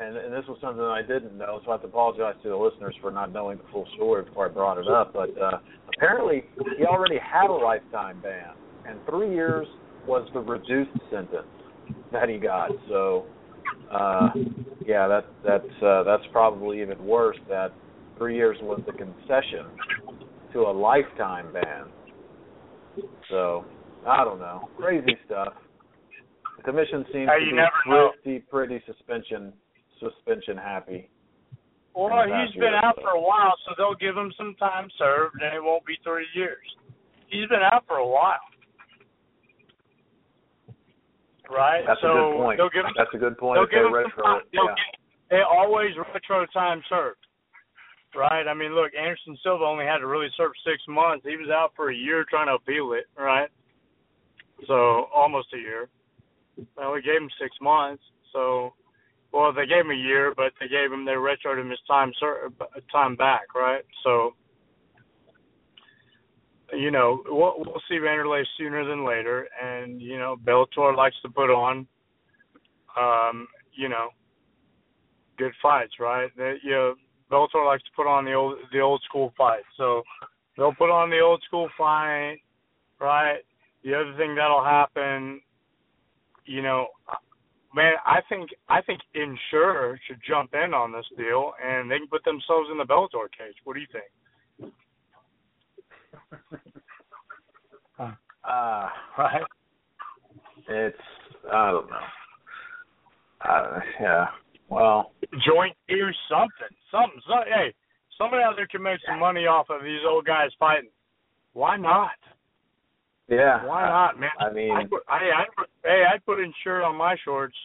and, 0.00 0.16
and 0.16 0.32
this 0.32 0.44
was 0.48 0.58
something 0.60 0.82
I 0.82 1.02
didn't 1.02 1.38
know, 1.38 1.60
so 1.64 1.70
I 1.70 1.74
have 1.74 1.82
to 1.82 1.86
apologize 1.86 2.34
to 2.42 2.48
the 2.48 2.56
listeners 2.56 2.94
for 3.00 3.10
not 3.10 3.32
knowing 3.32 3.58
the 3.58 3.64
full 3.72 3.86
story 3.94 4.24
before 4.24 4.46
I 4.46 4.48
brought 4.48 4.78
it 4.78 4.88
up. 4.88 5.12
But 5.12 5.30
uh, 5.40 5.58
apparently, 5.96 6.44
he 6.78 6.84
already 6.84 7.18
had 7.18 7.48
a 7.48 7.52
lifetime 7.52 8.20
ban, 8.20 8.54
and 8.88 8.98
three 9.08 9.32
years 9.32 9.66
was 10.06 10.28
the 10.34 10.40
reduced 10.40 10.90
sentence 11.10 11.46
that 12.12 12.28
he 12.28 12.38
got. 12.38 12.70
So, 12.88 13.24
uh, 13.92 14.30
yeah, 14.84 15.06
that 15.06 15.26
that's 15.46 15.82
uh, 15.82 16.02
that's 16.02 16.24
probably 16.32 16.82
even 16.82 17.04
worse. 17.06 17.36
That 17.48 17.72
three 18.18 18.34
years 18.34 18.56
was 18.62 18.80
the 18.86 18.92
concession 18.92 19.66
to 20.52 20.60
a 20.62 20.72
lifetime 20.72 21.52
ban. 21.52 21.84
So, 23.30 23.64
I 24.06 24.24
don't 24.24 24.40
know, 24.40 24.68
crazy 24.76 25.16
stuff. 25.26 25.54
The 26.56 26.62
commission 26.64 27.04
seems 27.12 27.28
Hey, 27.28 27.44
to 27.44 27.50
be 27.50 27.56
never 27.56 28.10
pretty 28.22 28.38
pretty 28.40 28.82
suspension 28.86 29.52
suspension 30.00 30.56
happy. 30.56 31.08
Well, 31.94 32.24
he's 32.26 32.54
been 32.58 32.74
out 32.74 32.96
for 33.00 33.10
a 33.10 33.20
while, 33.20 33.54
so 33.64 33.74
they'll 33.78 33.94
give 33.94 34.16
him 34.16 34.32
some 34.36 34.56
time 34.58 34.88
served, 34.98 35.36
and 35.40 35.54
it 35.54 35.62
won't 35.62 35.86
be 35.86 35.94
three 36.02 36.26
years. 36.34 36.58
He's 37.28 37.48
been 37.48 37.62
out 37.62 37.84
for 37.86 37.96
a 37.98 38.06
while, 38.06 38.42
right? 41.50 41.84
That's 41.86 42.00
so 42.00 42.08
a 42.08 42.12
good 42.14 42.36
point. 42.36 42.58
They'll 42.58 42.70
give 42.70 42.84
him, 42.84 42.94
That's 42.96 43.14
a 43.14 43.18
good 43.18 43.38
point. 43.38 43.56
they'll 43.58 43.64
If 43.64 43.70
they 43.70 43.76
give 43.76 43.86
him 43.86 43.94
retro 43.94 44.40
yeah. 44.52 44.74
get- 44.74 45.00
they 45.30 45.40
always 45.40 45.96
retro 45.96 46.46
time 46.52 46.82
served, 46.88 47.26
right? 48.14 48.46
I 48.46 48.54
mean, 48.54 48.74
look, 48.74 48.92
Anderson 48.94 49.36
Silva 49.42 49.64
only 49.64 49.84
had 49.84 49.98
to 49.98 50.06
really 50.06 50.28
serve 50.36 50.52
six 50.64 50.82
months. 50.86 51.24
He 51.26 51.36
was 51.36 51.48
out 51.48 51.72
for 51.74 51.90
a 51.90 51.94
year 51.94 52.24
trying 52.28 52.46
to 52.48 52.54
appeal 52.54 52.92
it, 52.92 53.06
right? 53.16 53.48
So 54.66 55.08
almost 55.14 55.48
a 55.54 55.58
year. 55.58 55.88
Well, 56.76 56.92
we 56.92 57.02
gave 57.02 57.20
him 57.20 57.30
six 57.40 57.56
months, 57.60 58.02
so 58.32 58.74
well, 59.34 59.52
they 59.52 59.66
gave 59.66 59.80
him 59.84 59.90
a 59.90 59.94
year, 59.94 60.32
but 60.36 60.52
they 60.60 60.68
gave 60.68 60.92
him 60.92 61.04
they 61.04 61.12
retroed 61.12 61.60
him 61.60 61.70
his 61.70 61.80
time 61.88 62.12
time 62.92 63.16
back, 63.16 63.52
right? 63.54 63.82
So, 64.04 64.34
you 66.72 66.92
know, 66.92 67.22
we'll, 67.26 67.54
we'll 67.58 67.82
see 67.88 67.96
Wanderlei 67.96 68.44
sooner 68.56 68.88
than 68.88 69.04
later, 69.04 69.48
and 69.60 70.00
you 70.00 70.18
know, 70.18 70.36
Bellator 70.44 70.96
likes 70.96 71.16
to 71.22 71.28
put 71.28 71.50
on, 71.50 71.88
um, 72.96 73.48
you 73.72 73.88
know, 73.88 74.10
good 75.36 75.52
fights, 75.60 75.94
right? 75.98 76.30
They, 76.36 76.54
you 76.62 76.70
know, 76.70 76.94
Bellator 77.28 77.66
likes 77.66 77.82
to 77.82 77.90
put 77.96 78.06
on 78.06 78.24
the 78.24 78.34
old 78.34 78.56
the 78.72 78.78
old 78.78 79.02
school 79.02 79.34
fight, 79.36 79.64
so 79.76 80.04
they'll 80.56 80.74
put 80.74 80.90
on 80.90 81.10
the 81.10 81.18
old 81.18 81.42
school 81.44 81.68
fight, 81.76 82.36
right? 83.00 83.38
The 83.82 83.94
other 83.94 84.14
thing 84.16 84.36
that'll 84.36 84.64
happen, 84.64 85.40
you 86.46 86.62
know, 86.62 86.86
man, 87.74 87.94
I 88.06 88.20
think 88.28 88.50
I 88.68 88.80
think 88.82 89.00
Ensure 89.14 89.98
should 90.06 90.20
jump 90.26 90.54
in 90.54 90.72
on 90.74 90.92
this 90.92 91.06
deal 91.16 91.52
and 91.64 91.90
they 91.90 91.98
can 91.98 92.08
put 92.08 92.24
themselves 92.24 92.68
in 92.70 92.78
the 92.78 92.84
Bellator 92.84 93.28
cage. 93.36 93.56
What 93.64 93.74
do 93.74 93.80
you 93.80 93.86
think? 93.92 94.72
Uh, 98.46 98.88
Right? 99.18 99.42
it's 100.68 100.96
I 101.50 101.70
don't 101.70 101.88
know. 101.88 101.96
Uh, 103.40 103.80
yeah. 104.00 104.26
Well, 104.68 105.12
Joint 105.46 105.76
do 105.88 106.08
something, 106.28 106.76
something. 106.90 107.20
So, 107.26 107.34
hey, 107.46 107.74
somebody 108.18 108.42
out 108.42 108.54
there 108.56 108.66
can 108.66 108.82
make 108.82 108.98
some 109.08 109.18
money 109.18 109.46
off 109.46 109.66
of 109.70 109.82
these 109.82 110.00
old 110.08 110.24
guys 110.26 110.50
fighting. 110.58 110.90
Why 111.52 111.76
not? 111.76 112.10
Yeah. 113.28 113.64
Why 113.64 113.88
not, 113.88 114.20
man? 114.20 114.30
I 114.38 114.52
mean, 114.52 114.70
I'd 114.70 114.90
put, 114.90 115.02
I, 115.08 115.16
I'd 115.16 115.56
put, 115.56 115.68
hey, 115.82 116.04
I'd 116.12 116.24
put 116.26 116.40
Ensure 116.40 116.82
on 116.82 116.96
my 116.96 117.16
shorts, 117.24 117.56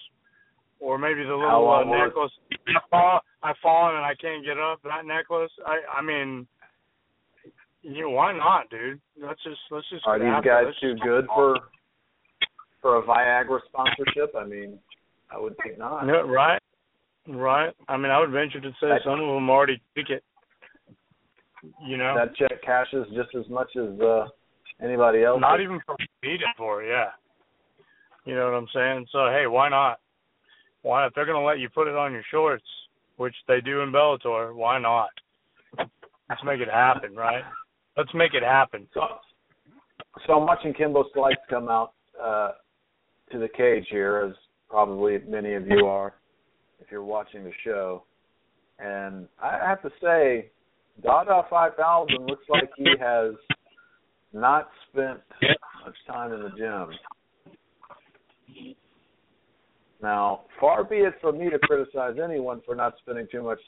or 0.80 0.98
maybe 0.98 1.24
the 1.24 1.36
little 1.36 1.70
uh, 1.70 1.84
necklace. 1.84 2.32
I 2.68 2.80
fall, 2.90 3.20
I 3.44 3.54
fallen 3.62 3.96
and 3.96 4.06
I 4.06 4.16
can't 4.16 4.46
get 4.46 4.58
up. 4.58 4.80
That 4.84 5.06
necklace. 5.06 5.52
I, 5.66 6.00
I 6.00 6.02
mean, 6.02 6.48
you 7.82 8.04
know, 8.04 8.10
why 8.12 8.36
not, 8.38 8.70
dude? 8.70 9.02
Let's 9.22 9.44
just 9.44 9.60
let's 9.72 9.86
just. 9.90 10.06
are 10.08 10.20
these 10.20 10.46
guys 10.46 10.66
Let's 10.66 10.80
too 10.80 10.96
good 11.04 11.26
for 11.28 11.58
for 12.82 12.98
a 12.98 13.04
Viagra 13.04 13.60
sponsorship? 13.68 14.36
I 14.38 14.46
mean, 14.46 14.80
I 15.32 15.40
would 15.40 15.56
think 15.64 15.78
not. 15.78 16.06
Yeah, 16.06 16.24
right, 16.26 16.62
right. 17.28 17.74
I 17.88 17.98
mean, 17.98 18.12
I 18.12 18.20
would 18.20 18.32
venture 18.32 18.62
to 18.62 18.72
say 18.82 18.88
some 19.04 19.20
of 19.20 19.20
them 19.20 19.50
already 19.50 19.82
took 19.98 20.10
it. 20.10 20.24
You 21.86 21.98
know, 21.98 22.16
That 22.16 22.36
check 22.38 22.62
cashes 22.64 23.06
just 23.14 23.36
as 23.36 23.50
much 23.50 23.76
as 23.76 24.00
uh 24.00 24.28
anybody 24.82 25.24
else. 25.24 25.40
not 25.42 25.62
even 25.62 25.80
for 25.86 25.96
needed 26.24 26.48
for, 26.58 26.84
it, 26.84 26.90
yeah. 26.90 27.10
You 28.26 28.36
know 28.36 28.46
what 28.46 28.58
I'm 28.58 28.68
saying? 28.74 29.08
So 29.12 29.28
hey, 29.28 29.48
why 29.48 29.70
not? 29.70 30.00
Why 30.82 31.06
if 31.08 31.14
they're 31.14 31.26
gonna 31.26 31.44
let 31.44 31.60
you 31.60 31.70
put 31.70 31.88
it 31.88 31.96
on 31.96 32.12
your 32.12 32.24
shorts, 32.30 32.64
which 33.18 33.36
they 33.48 33.62
do 33.62 33.82
in 33.82 33.92
Bellator, 33.92 34.54
why 34.54 34.80
not? 34.80 35.10
Let's 35.78 36.44
make 36.46 36.60
it 36.60 36.70
happen, 36.70 37.16
right? 37.16 37.44
Let's 37.98 38.14
make 38.14 38.34
it 38.34 38.44
happen. 38.44 38.88
So, 38.94 39.02
so 40.26 40.34
I'm 40.34 40.46
watching 40.46 40.74
Kimbo 40.74 41.06
Slice 41.14 41.36
come 41.50 41.70
out 41.70 41.94
uh, 42.22 42.52
to 43.32 43.40
the 43.40 43.48
cage 43.50 43.86
here, 43.90 44.30
as 44.30 44.36
probably 44.70 45.20
many 45.28 45.56
of 45.56 45.68
you 45.68 45.88
are, 45.88 46.14
if 46.80 46.92
you're 46.92 47.04
watching 47.04 47.44
the 47.44 47.52
show. 47.64 48.04
And 48.78 49.28
I 49.42 49.58
have 49.68 49.82
to 49.82 49.90
say, 50.02 50.52
Dada 51.04 51.44
5000 51.50 52.26
looks 52.26 52.46
like 52.48 52.70
he 52.78 52.86
has 53.00 53.34
not 54.34 54.70
spent 54.90 55.20
much 55.86 55.96
time 56.08 56.34
in 56.34 56.42
the 56.42 56.50
gym. 56.58 56.90
Now, 60.02 60.42
far 60.60 60.84
be 60.84 60.98
it 60.98 61.16
from 61.20 61.40
me 61.40 61.50
to 61.50 61.60
criticize 61.60 62.16
anyone 62.24 62.62
for 62.66 62.76
not 62.76 62.94
spending 63.02 63.28
too 63.32 63.44
much 63.44 63.60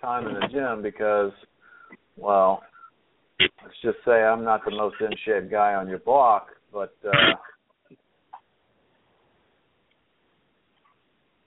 time 0.00 0.28
in 0.28 0.34
the 0.34 0.46
gym 0.52 0.82
because, 0.82 1.32
well, 2.16 2.62
let's 3.40 3.74
just 3.82 3.98
say 4.04 4.22
I'm 4.22 4.44
not 4.44 4.64
the 4.64 4.70
most 4.70 4.96
in 5.00 5.10
shape 5.24 5.50
guy 5.50 5.74
on 5.74 5.88
your 5.88 5.98
block, 5.98 6.48
but 6.72 6.94
uh 7.04 7.34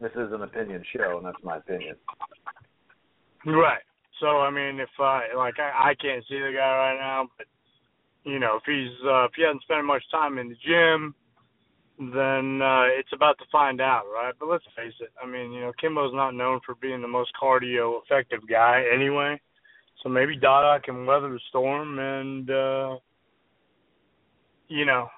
this 0.02 0.12
is 0.14 0.34
an 0.34 0.42
opinion 0.42 0.84
show 0.96 1.18
and 1.18 1.26
that's 1.26 1.44
my 1.44 1.58
opinion. 1.58 1.96
Right. 3.46 3.84
So 4.20 4.28
I 4.40 4.50
mean, 4.50 4.80
if 4.80 4.90
I 5.00 5.28
like, 5.38 5.56
I, 5.60 5.92
I 5.92 5.96
can't 5.96 6.24
see 6.28 6.40
the 6.40 6.52
guy 6.56 6.76
right 6.76 6.98
now, 7.00 7.28
but 7.38 7.48
you 8.24 8.40
know, 8.40 8.58
if 8.58 8.64
he's 8.66 8.96
uh, 9.06 9.26
if 9.26 9.32
he 9.36 9.44
hasn't 9.44 9.64
spent 9.64 9.86
much 9.86 10.04
time 10.12 10.38
in 10.38 10.50
the 10.50 10.56
gym, 10.66 11.16
then 11.98 12.62
uh, 12.62 12.86
it's 12.98 13.14
about 13.14 13.38
to 13.40 13.46
find 13.52 13.82
out, 13.82 14.04
right? 14.14 14.34
But 14.40 14.50
let's 14.50 14.64
face 14.76 14.94
it. 15.00 15.12
I 15.22 15.28
mean, 15.28 15.52
you 15.52 15.62
know, 15.62 15.72
Kimbo's 15.80 16.14
not 16.14 16.32
known 16.32 16.60
for 16.66 16.76
being 16.76 17.02
the 17.02 17.08
most 17.08 17.32
cardio 17.42 18.00
effective 18.04 18.42
guy 18.50 18.84
anyway. 18.94 19.40
So 20.02 20.10
maybe 20.10 20.36
Dada 20.36 20.82
can 20.82 21.06
weather 21.06 21.30
the 21.30 21.40
storm 21.50 22.00
and 22.00 22.50
uh 22.50 22.98
you 24.68 24.86
know 24.86 25.10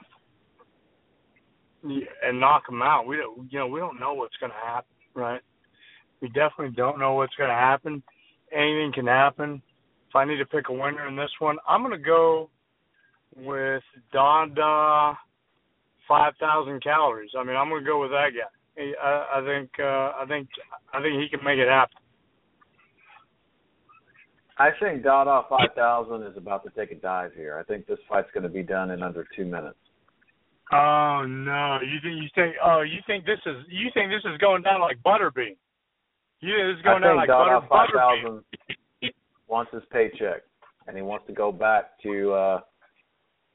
and 1.84 2.40
knock 2.40 2.64
him 2.68 2.82
out. 2.82 3.08
We 3.08 3.18
don't 3.18 3.52
you 3.52 3.60
know, 3.60 3.68
we 3.68 3.80
don't 3.80 4.00
know 4.00 4.14
what's 4.14 4.36
going 4.38 4.52
to 4.52 4.68
happen, 4.68 4.92
right? 5.14 5.42
We 6.22 6.30
definitely 6.30 6.76
don't 6.76 7.00
know 7.00 7.14
what's 7.14 7.36
going 7.36 7.50
to 7.50 7.56
happen. 7.56 8.04
Anything 8.52 8.92
can 8.94 9.08
happen. 9.08 9.62
If 10.10 10.16
I 10.16 10.26
need 10.26 10.38
to 10.38 10.46
pick 10.46 10.70
a 10.70 10.74
winner 10.74 11.08
in 11.08 11.16
this 11.16 11.32
one, 11.40 11.58
I'm 11.68 11.82
going 11.82 11.98
to 11.98 12.04
go 12.04 12.50
with 13.36 13.84
Dada 14.12 15.18
5,000 16.08 16.84
calories. 16.84 17.32
I 17.38 17.44
mean, 17.44 17.56
I'm 17.56 17.70
going 17.70 17.84
to 17.84 17.90
go 17.90 18.02
with 18.02 18.12
that 18.12 18.30
guy. 18.36 18.50
I, 19.02 19.40
I 19.40 19.46
think 19.46 19.70
uh, 19.80 20.18
I 20.18 20.26
think 20.28 20.50
I 20.94 21.02
think 21.02 21.22
he 21.22 21.30
can 21.30 21.46
make 21.46 21.60
it 21.60 21.68
happen. 21.68 21.96
I 24.58 24.70
think 24.80 25.04
Dada 25.04 25.44
5000 25.50 26.24
is 26.24 26.38
about 26.38 26.64
to 26.64 26.72
take 26.72 26.92
a 26.92 27.00
dive 27.00 27.34
here. 27.36 27.58
I 27.60 27.64
think 27.64 27.86
this 27.86 28.00
fight's 28.10 28.30
going 28.34 28.44
to 28.44 28.50
be 28.50 28.64
done 28.64 28.92
in 28.92 29.04
under 29.04 29.28
two 29.36 29.46
minutes. 29.46 29.78
Oh 30.72 31.26
no! 31.28 31.80
You 31.82 32.00
think 32.02 32.24
you 32.24 32.30
think 32.34 32.56
oh 32.66 32.82
you 32.82 33.00
think 33.06 33.26
this 33.26 33.40
is 33.46 33.58
you 33.70 33.90
think 33.94 34.10
this 34.10 34.24
is 34.32 34.38
going 34.40 34.64
down 34.64 34.82
like 34.82 34.98
butterbean? 35.04 35.56
You 36.40 36.56
think 36.56 36.68
this 36.70 36.78
is 36.78 36.84
going 36.84 37.04
I 37.04 37.08
down 37.08 37.18
like 37.18 37.28
Dada 37.28 37.62
butter, 37.70 37.94
5000 37.94 39.12
wants 39.48 39.72
his 39.72 39.84
paycheck, 39.92 40.42
and 40.88 40.96
he 40.96 41.04
wants 41.04 41.28
to 41.28 41.34
go 41.34 41.52
back 41.52 42.02
to 42.02 42.32
uh 42.34 42.60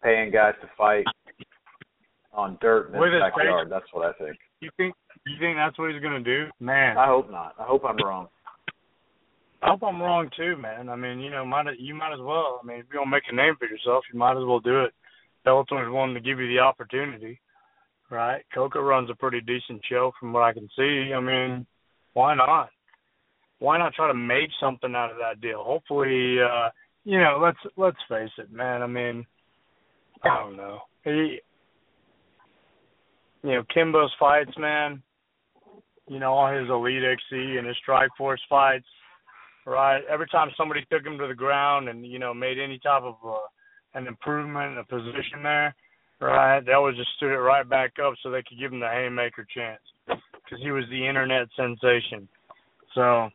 paying 0.02 0.30
guys 0.30 0.54
to 0.62 0.68
fight 0.76 1.04
on 2.32 2.58
dirt 2.60 2.88
in 2.88 2.94
his 2.94 3.20
backyard. 3.20 3.68
That's 3.70 3.86
what 3.92 4.06
I 4.06 4.12
think. 4.24 4.36
You 4.60 4.70
think 4.76 4.94
you 5.26 5.36
think 5.40 5.56
that's 5.56 5.78
what 5.78 5.92
he's 5.92 6.02
gonna 6.02 6.20
do? 6.20 6.46
Man, 6.60 6.96
I 6.96 7.06
hope 7.06 7.30
not. 7.30 7.54
I 7.58 7.64
hope 7.64 7.82
I'm 7.84 7.96
wrong. 8.04 8.28
I 9.62 9.70
hope 9.70 9.82
I'm 9.82 10.00
wrong 10.00 10.30
too, 10.36 10.56
man. 10.56 10.88
I 10.88 10.96
mean, 10.96 11.20
you 11.20 11.30
know, 11.30 11.44
might 11.44 11.66
you 11.78 11.94
might 11.94 12.14
as 12.14 12.20
well. 12.20 12.60
I 12.62 12.66
mean, 12.66 12.78
if 12.78 12.86
you're 12.92 13.02
gonna 13.02 13.10
make 13.10 13.24
a 13.30 13.34
name 13.34 13.54
for 13.58 13.66
yourself, 13.66 14.04
you 14.12 14.18
might 14.18 14.38
as 14.38 14.44
well 14.46 14.60
do 14.60 14.84
it. 14.84 14.92
Bellator's 15.44 15.92
willing 15.92 16.14
to 16.14 16.20
give 16.20 16.38
you 16.38 16.48
the 16.48 16.60
opportunity, 16.60 17.40
right? 18.10 18.44
Coker 18.54 18.82
runs 18.82 19.10
a 19.10 19.14
pretty 19.14 19.40
decent 19.40 19.80
show 19.88 20.12
from 20.18 20.32
what 20.32 20.42
I 20.42 20.52
can 20.52 20.68
see. 20.76 21.12
I 21.14 21.20
mean, 21.20 21.66
why 22.14 22.34
not? 22.34 22.70
Why 23.58 23.78
not 23.78 23.94
try 23.94 24.06
to 24.08 24.14
make 24.14 24.50
something 24.60 24.94
out 24.94 25.10
of 25.10 25.18
that 25.18 25.40
deal? 25.40 25.64
Hopefully, 25.64 26.36
uh, 26.40 26.68
you 27.04 27.18
know, 27.18 27.40
let's 27.42 27.58
let's 27.76 27.96
face 28.08 28.30
it, 28.38 28.52
man. 28.52 28.82
I 28.82 28.86
mean, 28.86 29.26
I 30.24 30.42
don't 30.42 30.56
know. 30.56 30.80
He, 31.04 31.38
you 33.42 33.50
know, 33.50 33.62
Kimbo's 33.72 34.12
fights, 34.18 34.52
man. 34.58 35.02
You 36.08 36.18
know, 36.18 36.32
all 36.32 36.52
his 36.52 36.68
EliteXC 36.68 37.58
and 37.58 37.66
his 37.66 37.76
Strikeforce 37.86 38.38
fights 38.48 38.86
right? 39.68 40.02
Every 40.10 40.26
time 40.28 40.48
somebody 40.56 40.84
took 40.90 41.04
him 41.04 41.18
to 41.18 41.26
the 41.26 41.34
ground 41.34 41.88
and 41.88 42.04
you 42.04 42.18
know 42.18 42.32
made 42.32 42.58
any 42.58 42.78
type 42.78 43.02
of 43.02 43.16
uh, 43.24 43.36
an 43.94 44.06
improvement 44.06 44.78
a 44.78 44.84
position 44.84 45.42
there, 45.42 45.74
right? 46.20 46.64
They 46.64 46.72
always 46.72 46.96
just 46.96 47.10
stood 47.16 47.32
it 47.32 47.38
right 47.38 47.68
back 47.68 47.92
up 48.04 48.14
so 48.22 48.30
they 48.30 48.42
could 48.42 48.58
give 48.58 48.72
him 48.72 48.80
the 48.80 48.88
haymaker 48.88 49.46
chance 49.54 49.80
because 50.06 50.62
he 50.62 50.70
was 50.70 50.84
the 50.90 51.06
internet 51.06 51.48
sensation. 51.54 52.28
So 52.94 53.28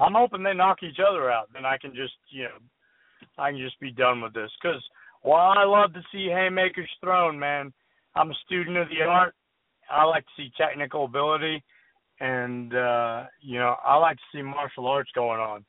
I'm 0.00 0.14
hoping 0.14 0.42
they 0.42 0.54
knock 0.54 0.78
each 0.82 0.98
other 1.06 1.30
out. 1.30 1.50
Then 1.52 1.66
I 1.66 1.76
can 1.76 1.90
just 1.94 2.14
you 2.30 2.44
know 2.44 2.58
I 3.38 3.50
can 3.50 3.60
just 3.60 3.78
be 3.78 3.92
done 3.92 4.22
with 4.22 4.32
this 4.32 4.50
because 4.60 4.82
while 5.26 5.52
I 5.56 5.64
love 5.64 5.92
to 5.94 6.02
see 6.12 6.28
haymakers 6.28 6.88
thrown, 7.00 7.38
man, 7.38 7.72
I'm 8.14 8.30
a 8.30 8.34
student 8.46 8.76
of 8.76 8.88
the 8.88 9.04
art. 9.04 9.34
I 9.90 10.04
like 10.04 10.24
to 10.24 10.30
see 10.36 10.50
technical 10.56 11.04
ability 11.04 11.62
and 12.20 12.74
uh 12.74 13.24
you 13.42 13.58
know 13.58 13.76
i 13.84 13.96
like 13.96 14.16
to 14.16 14.22
see 14.32 14.42
martial 14.42 14.86
arts 14.86 15.10
going 15.14 15.38
on 15.38 15.64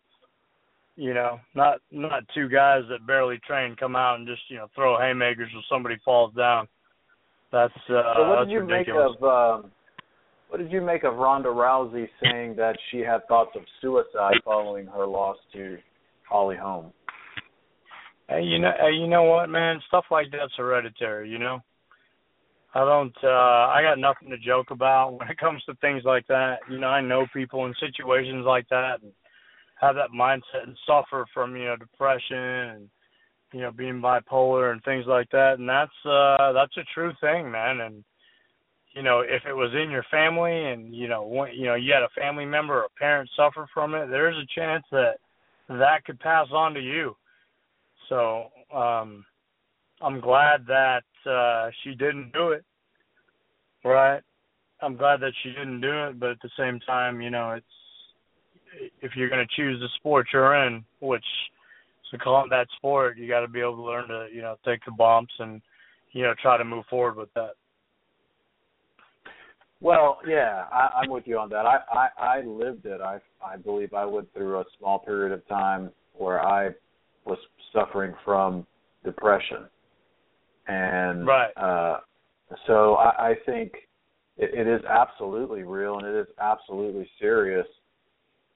you 0.96 1.14
know 1.14 1.40
not 1.56 1.80
not 1.92 2.24
two 2.34 2.48
guys 2.48 2.84
that 2.90 3.06
barely 3.06 3.38
train 3.46 3.76
come 3.78 3.96
out 3.96 4.16
and 4.18 4.28
just 4.28 4.42
you 4.48 4.56
know 4.56 4.68
throw 4.74 4.98
haymakers 4.98 5.50
when 5.54 5.64
somebody 5.70 5.98
falls 6.06 6.34
down 6.36 6.68
that's 7.52 7.74
uh 7.90 8.02
so 8.16 8.30
what 8.30 8.46
did 8.46 8.52
you 8.52 8.62
ridiculous. 8.62 9.12
make 9.20 9.22
of 9.22 9.64
um 9.64 9.72
what 10.50 10.60
did 10.60 10.72
you 10.72 10.80
make 10.80 11.04
of 11.04 11.16
Ronda 11.16 11.50
Rousey 11.50 12.08
saying 12.24 12.56
that 12.56 12.78
she 12.90 13.00
had 13.00 13.28
thoughts 13.28 13.52
of 13.56 13.64
suicide 13.82 14.36
following 14.46 14.86
her 14.86 15.06
loss 15.06 15.36
to 15.52 15.78
Holly 16.24 16.56
Holm? 16.56 16.94
You 18.36 18.60
know 18.60 18.72
hey, 18.80 18.92
you 18.92 19.08
know 19.08 19.24
what 19.24 19.50
man 19.50 19.80
stuff 19.88 20.06
like 20.12 20.28
that's 20.32 20.54
hereditary 20.58 21.30
you 21.30 21.40
know 21.40 21.62
I 22.78 22.82
don't 22.82 23.16
uh 23.24 23.72
I 23.74 23.82
got 23.82 23.98
nothing 23.98 24.30
to 24.30 24.38
joke 24.38 24.72
about 24.72 25.14
when 25.20 25.30
it 25.30 25.38
comes 25.38 25.64
to 25.64 25.74
things 25.76 26.04
like 26.06 26.28
that. 26.28 26.58
You 26.70 26.80
know, 26.80 26.88
I 26.88 27.02
know 27.02 27.26
people 27.34 27.66
in 27.66 27.74
situations 27.80 28.46
like 28.46 28.68
that 28.70 29.02
and 29.02 29.12
have 29.80 29.96
that 29.96 30.12
mindset 30.16 30.64
and 30.64 30.78
suffer 30.86 31.26
from, 31.34 31.56
you 31.56 31.66
know, 31.66 31.76
depression 31.76 32.38
and 32.38 32.90
you 33.54 33.62
know, 33.62 33.72
being 33.72 34.02
bipolar 34.02 34.74
and 34.74 34.84
things 34.84 35.06
like 35.08 35.30
that. 35.32 35.56
And 35.58 35.68
that's 35.68 35.92
uh 36.06 36.52
that's 36.54 36.76
a 36.78 36.84
true 36.94 37.14
thing, 37.22 37.50
man. 37.50 37.80
And 37.80 38.04
you 38.94 39.02
know, 39.02 39.22
if 39.22 39.44
it 39.48 39.54
was 39.54 39.72
in 39.74 39.90
your 39.90 40.06
family 40.12 40.72
and 40.72 40.94
you 40.94 41.08
know, 41.08 41.24
one, 41.24 41.50
you 41.56 41.66
know, 41.66 41.76
you 41.76 41.94
had 41.94 42.04
a 42.04 42.20
family 42.20 42.46
member 42.46 42.80
or 42.80 42.86
a 42.86 43.00
parent 43.00 43.30
suffer 43.36 43.68
from 43.74 43.96
it, 43.96 44.08
there's 44.08 44.38
a 44.38 44.60
chance 44.60 44.84
that 44.92 45.14
that 45.70 46.06
could 46.06 46.20
pass 46.20 46.48
on 46.52 46.74
to 46.74 46.80
you. 46.80 47.16
So, 48.10 48.46
um 48.76 49.26
I'm 50.02 50.20
glad 50.20 50.66
that 50.68 51.04
uh 51.30 51.70
she 51.84 51.92
didn't 51.92 52.32
do 52.34 52.50
it. 52.50 52.64
Right. 53.84 54.22
I'm 54.82 54.96
glad 54.96 55.22
that 55.22 55.34
she 55.42 55.50
didn't 55.50 55.82
do 55.82 56.08
it, 56.08 56.20
but 56.20 56.32
at 56.32 56.42
the 56.42 56.52
same 56.58 56.80
time, 56.82 57.22
you 57.22 57.30
know, 57.32 57.52
it's 57.52 57.66
if 59.02 59.16
you're 59.16 59.30
going 59.30 59.46
to 59.46 59.56
choose 59.56 59.80
the 59.80 59.90
sport 59.98 60.28
you're 60.32 60.54
in, 60.68 60.84
which 61.00 61.24
call 62.24 62.44
it 62.46 62.50
that 62.50 62.68
sport, 62.78 63.18
you 63.18 63.28
got 63.28 63.42
to 63.42 63.48
be 63.48 63.60
able 63.60 63.76
to 63.76 63.82
learn 63.82 64.08
to, 64.08 64.28
you 64.34 64.42
know, 64.42 64.56
take 64.66 64.84
the 64.86 64.92
bumps 64.92 65.34
and, 65.40 65.62
you 66.12 66.24
know, 66.24 66.34
try 66.42 66.58
to 66.58 66.64
move 66.64 66.86
forward 66.90 67.16
with 67.16 67.34
that. 67.34 67.52
Well, 69.82 70.20
yeah, 70.28 70.66
I, 70.72 71.02
I'm 71.02 71.10
with 71.10 71.28
you 71.28 71.38
on 71.38 71.50
that. 71.50 71.66
I, 71.66 71.78
I 71.92 72.40
I 72.40 72.42
lived 72.42 72.86
it. 72.86 73.00
I 73.00 73.20
I 73.46 73.58
believe 73.58 73.94
I 73.94 74.06
went 74.06 74.34
through 74.34 74.60
a 74.60 74.64
small 74.80 75.00
period 75.00 75.32
of 75.32 75.48
time 75.48 75.92
where 76.14 76.44
I 76.44 76.70
was 77.26 77.38
suffering 77.74 78.14
from 78.26 78.66
depression, 79.04 79.66
and 80.68 81.26
Right. 81.28 81.52
uh, 81.58 82.00
so 82.66 82.96
I, 82.96 83.30
I 83.30 83.36
think 83.46 83.74
it, 84.38 84.54
it 84.54 84.68
is 84.68 84.84
absolutely 84.86 85.64
real 85.64 85.98
and 86.00 86.08
it 86.08 86.16
is 86.16 86.28
absolutely 86.40 87.10
serious. 87.20 87.68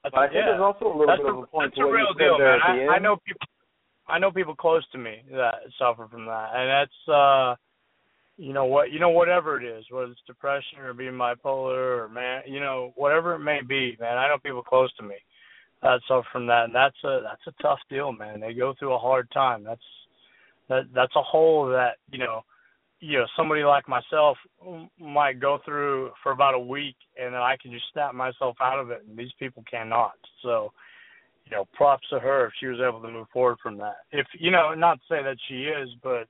But 0.02 0.16
I 0.16 0.26
think 0.26 0.34
yeah. 0.34 0.46
there's 0.46 0.60
also 0.60 0.86
a 0.86 0.94
little 0.96 1.06
that's 1.06 1.22
bit 1.22 1.26
a, 1.30 1.36
of 1.36 1.42
a 1.44 1.46
point 1.46 1.74
to 1.74 1.82
a 1.82 1.86
what 1.86 1.92
real 1.92 2.06
you 2.06 2.14
said 2.18 2.24
deal, 2.24 2.38
there 2.38 2.58
man. 2.58 2.78
at 2.80 2.86
the 2.86 2.92
I, 2.92 2.94
I 2.96 2.98
know 2.98 3.16
people. 3.16 3.46
I 4.08 4.18
know 4.18 4.32
people 4.32 4.54
close 4.56 4.84
to 4.90 4.98
me 4.98 5.22
that 5.30 5.54
suffer 5.78 6.08
from 6.10 6.26
that, 6.26 6.50
and 6.54 6.68
that's 6.68 7.08
uh, 7.08 7.54
you 8.36 8.52
know 8.52 8.64
what, 8.64 8.90
you 8.90 8.98
know 8.98 9.10
whatever 9.10 9.60
it 9.60 9.64
is, 9.64 9.84
whether 9.90 10.10
it's 10.10 10.20
depression 10.26 10.80
or 10.80 10.92
being 10.92 11.12
bipolar 11.12 12.02
or 12.02 12.08
man, 12.08 12.42
you 12.46 12.58
know 12.58 12.92
whatever 12.96 13.34
it 13.34 13.38
may 13.38 13.60
be, 13.66 13.96
man. 14.00 14.18
I 14.18 14.28
know 14.28 14.38
people 14.42 14.62
close 14.62 14.92
to 14.96 15.04
me 15.04 15.14
Uh, 15.82 15.94
that 15.94 16.00
suffer 16.06 16.26
from 16.32 16.46
that, 16.46 16.64
and 16.66 16.74
that's 16.74 16.96
a 17.04 17.20
that's 17.24 17.46
a 17.48 17.62
tough 17.62 17.80
deal, 17.90 18.12
man. 18.12 18.40
They 18.40 18.54
go 18.54 18.74
through 18.78 18.94
a 18.94 18.98
hard 18.98 19.28
time. 19.32 19.64
That's 19.64 19.80
that 20.68 20.82
that's 20.94 21.16
a 21.16 21.22
hole 21.22 21.66
that 21.68 21.96
you 22.10 22.18
know 22.18 22.42
you 23.00 23.18
know 23.18 23.26
somebody 23.36 23.64
like 23.64 23.88
myself 23.88 24.38
might 24.98 25.40
go 25.40 25.58
through 25.64 26.10
for 26.22 26.30
about 26.32 26.54
a 26.54 26.58
week 26.58 26.94
and 27.20 27.34
then 27.34 27.40
I 27.40 27.56
can 27.60 27.72
just 27.72 27.84
snap 27.92 28.14
myself 28.14 28.56
out 28.60 28.78
of 28.78 28.90
it 28.90 29.02
and 29.06 29.18
these 29.18 29.32
people 29.40 29.64
cannot. 29.68 30.12
So, 30.42 30.72
you 31.44 31.50
know, 31.50 31.66
props 31.74 32.08
to 32.10 32.20
her 32.20 32.46
if 32.46 32.52
she 32.60 32.66
was 32.66 32.78
able 32.80 33.02
to 33.02 33.10
move 33.10 33.26
forward 33.32 33.58
from 33.60 33.76
that. 33.78 33.96
If 34.12 34.26
you 34.38 34.52
know, 34.52 34.72
not 34.74 35.00
to 35.00 35.02
say 35.08 35.22
that 35.22 35.36
she 35.48 35.64
is, 35.64 35.88
but 36.02 36.28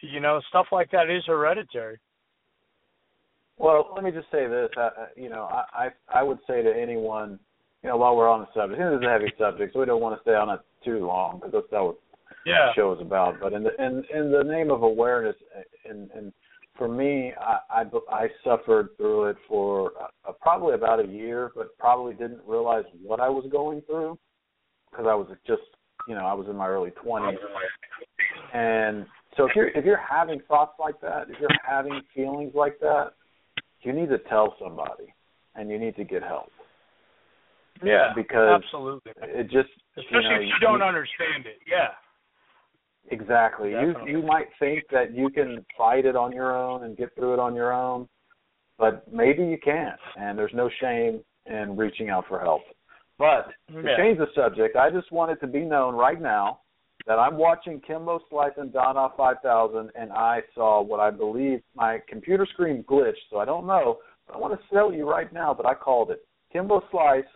you 0.00 0.20
know, 0.20 0.40
stuff 0.48 0.66
like 0.72 0.90
that 0.92 1.10
is 1.10 1.22
hereditary. 1.26 1.98
Well, 3.58 3.92
let 3.94 4.02
me 4.02 4.10
just 4.10 4.30
say 4.32 4.46
this. 4.46 4.70
I- 4.76 4.90
you 5.16 5.28
know, 5.28 5.44
I, 5.44 5.64
I 6.10 6.20
I 6.20 6.22
would 6.22 6.38
say 6.46 6.62
to 6.62 6.74
anyone, 6.74 7.38
you 7.84 7.90
know, 7.90 7.98
while 7.98 8.16
we're 8.16 8.28
on 8.28 8.40
the 8.40 8.46
subject, 8.54 8.80
this 8.80 8.98
is 8.98 9.06
a 9.06 9.10
heavy 9.10 9.32
subject, 9.38 9.74
so 9.74 9.80
we 9.80 9.86
don't 9.86 10.00
want 10.00 10.16
to 10.16 10.22
stay 10.22 10.34
on 10.34 10.48
it 10.48 10.60
too 10.82 11.06
long 11.06 11.36
because 11.36 11.52
that's 11.52 11.70
not 11.70 11.84
what 11.84 11.96
Yeah. 12.46 12.68
the 12.68 12.74
show 12.74 12.92
is 12.94 13.00
about. 13.00 13.38
But 13.40 13.52
in 13.52 13.62
the 13.62 13.74
in 13.80 14.04
in 14.12 14.32
the 14.32 14.42
name 14.42 14.70
of 14.70 14.82
awareness, 14.82 15.36
and 15.88 16.10
and 16.12 16.32
for 16.78 16.88
me, 16.88 17.34
I 17.38 17.58
I, 17.68 17.84
I 18.10 18.28
suffered 18.42 18.96
through 18.96 19.26
it 19.26 19.36
for 19.46 19.92
uh, 20.26 20.32
probably 20.40 20.74
about 20.74 20.98
a 20.98 21.06
year, 21.06 21.52
but 21.54 21.76
probably 21.78 22.14
didn't 22.14 22.40
realize 22.46 22.84
what 23.02 23.20
I 23.20 23.28
was 23.28 23.44
going 23.52 23.82
through 23.82 24.18
because 24.90 25.06
I 25.06 25.14
was 25.14 25.28
just 25.46 25.62
you 26.08 26.14
know 26.14 26.24
I 26.24 26.32
was 26.32 26.48
in 26.48 26.56
my 26.56 26.68
early 26.68 26.90
twenties, 26.92 27.38
and 28.54 29.04
so 29.36 29.44
if 29.44 29.54
you're 29.54 29.68
if 29.68 29.84
you're 29.84 29.98
having 29.98 30.40
thoughts 30.48 30.78
like 30.80 31.00
that, 31.02 31.28
if 31.28 31.38
you're 31.38 31.50
having 31.62 32.00
feelings 32.14 32.54
like 32.54 32.78
that, 32.80 33.12
you 33.82 33.92
need 33.92 34.08
to 34.08 34.18
tell 34.20 34.54
somebody, 34.58 35.12
and 35.54 35.70
you 35.70 35.78
need 35.78 35.96
to 35.96 36.04
get 36.04 36.22
help 36.22 36.50
Yeah. 37.82 38.12
because 38.14 38.62
absolutely. 38.62 39.12
it 39.22 39.44
just 39.50 39.68
Especially 39.96 40.22
you 40.22 40.30
know, 40.30 40.36
if 40.36 40.46
you 40.48 40.60
don't 40.60 40.82
understand 40.82 41.46
it. 41.46 41.58
Yeah. 41.66 41.88
Exactly. 43.10 43.72
Definitely. 43.72 44.12
You 44.12 44.18
you 44.18 44.26
might 44.26 44.46
think 44.58 44.84
that 44.90 45.14
you 45.14 45.28
can 45.30 45.64
fight 45.76 46.04
it 46.06 46.16
on 46.16 46.32
your 46.32 46.56
own 46.56 46.84
and 46.84 46.96
get 46.96 47.14
through 47.14 47.34
it 47.34 47.38
on 47.38 47.54
your 47.54 47.72
own, 47.72 48.08
but 48.78 49.12
maybe 49.12 49.44
you 49.44 49.58
can't. 49.62 50.00
And 50.16 50.38
there's 50.38 50.54
no 50.54 50.70
shame 50.80 51.20
in 51.46 51.76
reaching 51.76 52.08
out 52.08 52.24
for 52.28 52.40
help. 52.40 52.62
But 53.18 53.52
to 53.68 53.82
Yeah. 53.82 53.96
change 53.96 54.18
the 54.18 54.32
subject, 54.34 54.76
I 54.76 54.90
just 54.90 55.12
want 55.12 55.30
it 55.30 55.40
to 55.40 55.46
be 55.46 55.60
known 55.60 55.94
right 55.94 56.20
now 56.20 56.60
that 57.06 57.18
I'm 57.18 57.36
watching 57.36 57.80
Kimbo 57.80 58.20
Slice 58.30 58.56
and 58.56 58.72
Dada 58.72 59.10
5000, 59.16 59.90
and 59.94 60.10
I 60.12 60.42
saw 60.54 60.80
what 60.80 61.00
I 61.00 61.10
believe 61.10 61.62
my 61.74 62.00
computer 62.08 62.46
screen 62.46 62.82
glitched, 62.84 63.28
so 63.30 63.38
I 63.38 63.44
don't 63.44 63.66
know. 63.66 64.00
But 64.26 64.36
I 64.36 64.38
want 64.38 64.58
to 64.58 64.68
tell 64.68 64.92
you 64.92 65.08
right 65.08 65.30
now 65.32 65.52
that 65.54 65.66
I 65.66 65.74
called 65.74 66.10
it. 66.10 66.26
Kimbo 66.50 66.82
Slice 66.90 67.26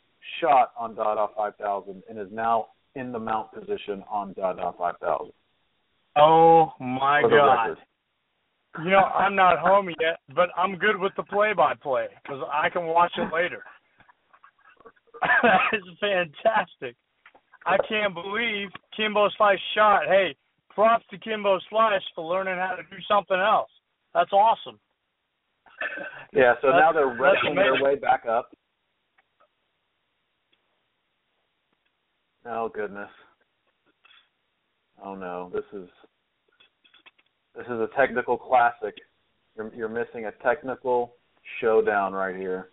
shot 0.40 0.72
on 0.78 0.94
Dada 0.94 1.26
5000 1.36 2.02
and 2.08 2.18
is 2.18 2.28
now 2.30 2.68
in 2.94 3.12
the 3.12 3.18
mount 3.18 3.52
position 3.52 4.02
on 4.10 4.32
Dada 4.34 4.72
5000. 4.78 5.32
Oh 6.16 6.72
my 6.80 7.22
God! 7.22 7.68
record. 7.68 7.78
You 8.84 8.90
know, 8.90 8.98
I'm 8.98 9.34
not 9.34 9.58
home 9.58 9.88
yet, 10.00 10.20
but 10.34 10.50
I'm 10.56 10.76
good 10.76 10.98
with 10.98 11.12
the 11.16 11.22
play-by-play 11.24 12.06
because 12.22 12.42
I 12.52 12.68
can 12.68 12.86
watch 12.86 13.12
it 13.16 13.32
later. 13.32 13.62
that 15.42 15.58
is 15.72 15.82
fantastic. 16.00 16.94
I 17.66 17.76
can't 17.88 18.14
believe 18.14 18.68
Kimbo 18.96 19.28
Slice 19.36 19.58
shot. 19.74 20.02
Hey, 20.06 20.36
props 20.70 21.04
to 21.10 21.18
Kimbo 21.18 21.58
Slice 21.70 22.02
for 22.14 22.24
learning 22.24 22.56
how 22.56 22.76
to 22.76 22.82
do 22.82 23.02
something 23.08 23.36
else. 23.36 23.70
That's 24.14 24.32
awesome. 24.32 24.78
Yeah, 26.32 26.54
so 26.60 26.68
That's- 26.68 26.80
now 26.80 26.92
they're 26.92 27.16
wrestling 27.18 27.54
their 27.56 27.82
way 27.82 27.96
back 27.96 28.26
up. 28.26 28.50
Oh 32.50 32.70
goodness. 32.74 33.10
Oh 35.04 35.14
no, 35.14 35.50
this 35.52 35.64
is 35.72 35.88
this 37.54 37.66
is 37.66 37.72
a 37.72 37.88
technical 37.96 38.38
classic. 38.38 38.94
You're 39.56 39.74
you're 39.74 39.88
missing 39.88 40.24
a 40.26 40.32
technical 40.42 41.14
showdown 41.60 42.14
right 42.14 42.36
here. 42.36 42.70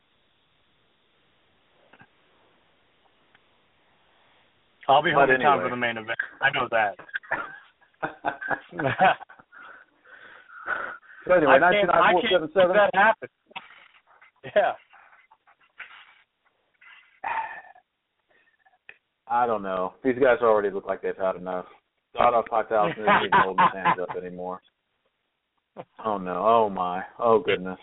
I'll 4.88 5.04
be 5.04 5.12
home 5.12 5.30
in 5.30 5.42
time 5.42 5.62
for 5.62 5.70
the 5.70 5.76
main 5.76 5.98
event. 5.98 6.18
I 6.42 6.52
know 6.52 6.70
that. 6.72 6.96
so 11.28 11.34
anyway, 11.34 11.54
I 11.54 11.60
nineteen 11.60 11.88
can't, 11.88 11.92
I 11.92 12.14
can't 12.14 12.54
seven 12.54 12.76
that 12.78 12.92
happen. 12.94 13.30
Yeah. 14.56 14.74
I 19.36 19.46
don't 19.46 19.64
know. 19.64 19.94
These 20.02 20.16
guys 20.22 20.38
already 20.42 20.70
look 20.72 20.86
like 20.86 21.02
they've 21.02 21.18
had 21.18 21.36
enough. 21.36 21.66
Dada 22.14 22.42
five 22.50 22.70
thousand 22.70 23.04
isn't 23.04 23.26
even 23.26 23.32
holding 23.44 23.66
his 23.66 23.74
hands 23.84 24.00
up 24.02 24.16
anymore. 24.16 24.62
Oh 26.06 26.18
no! 26.18 26.42
Oh 26.48 26.70
my! 26.70 27.04
Oh 27.20 27.40
goodness! 27.40 27.78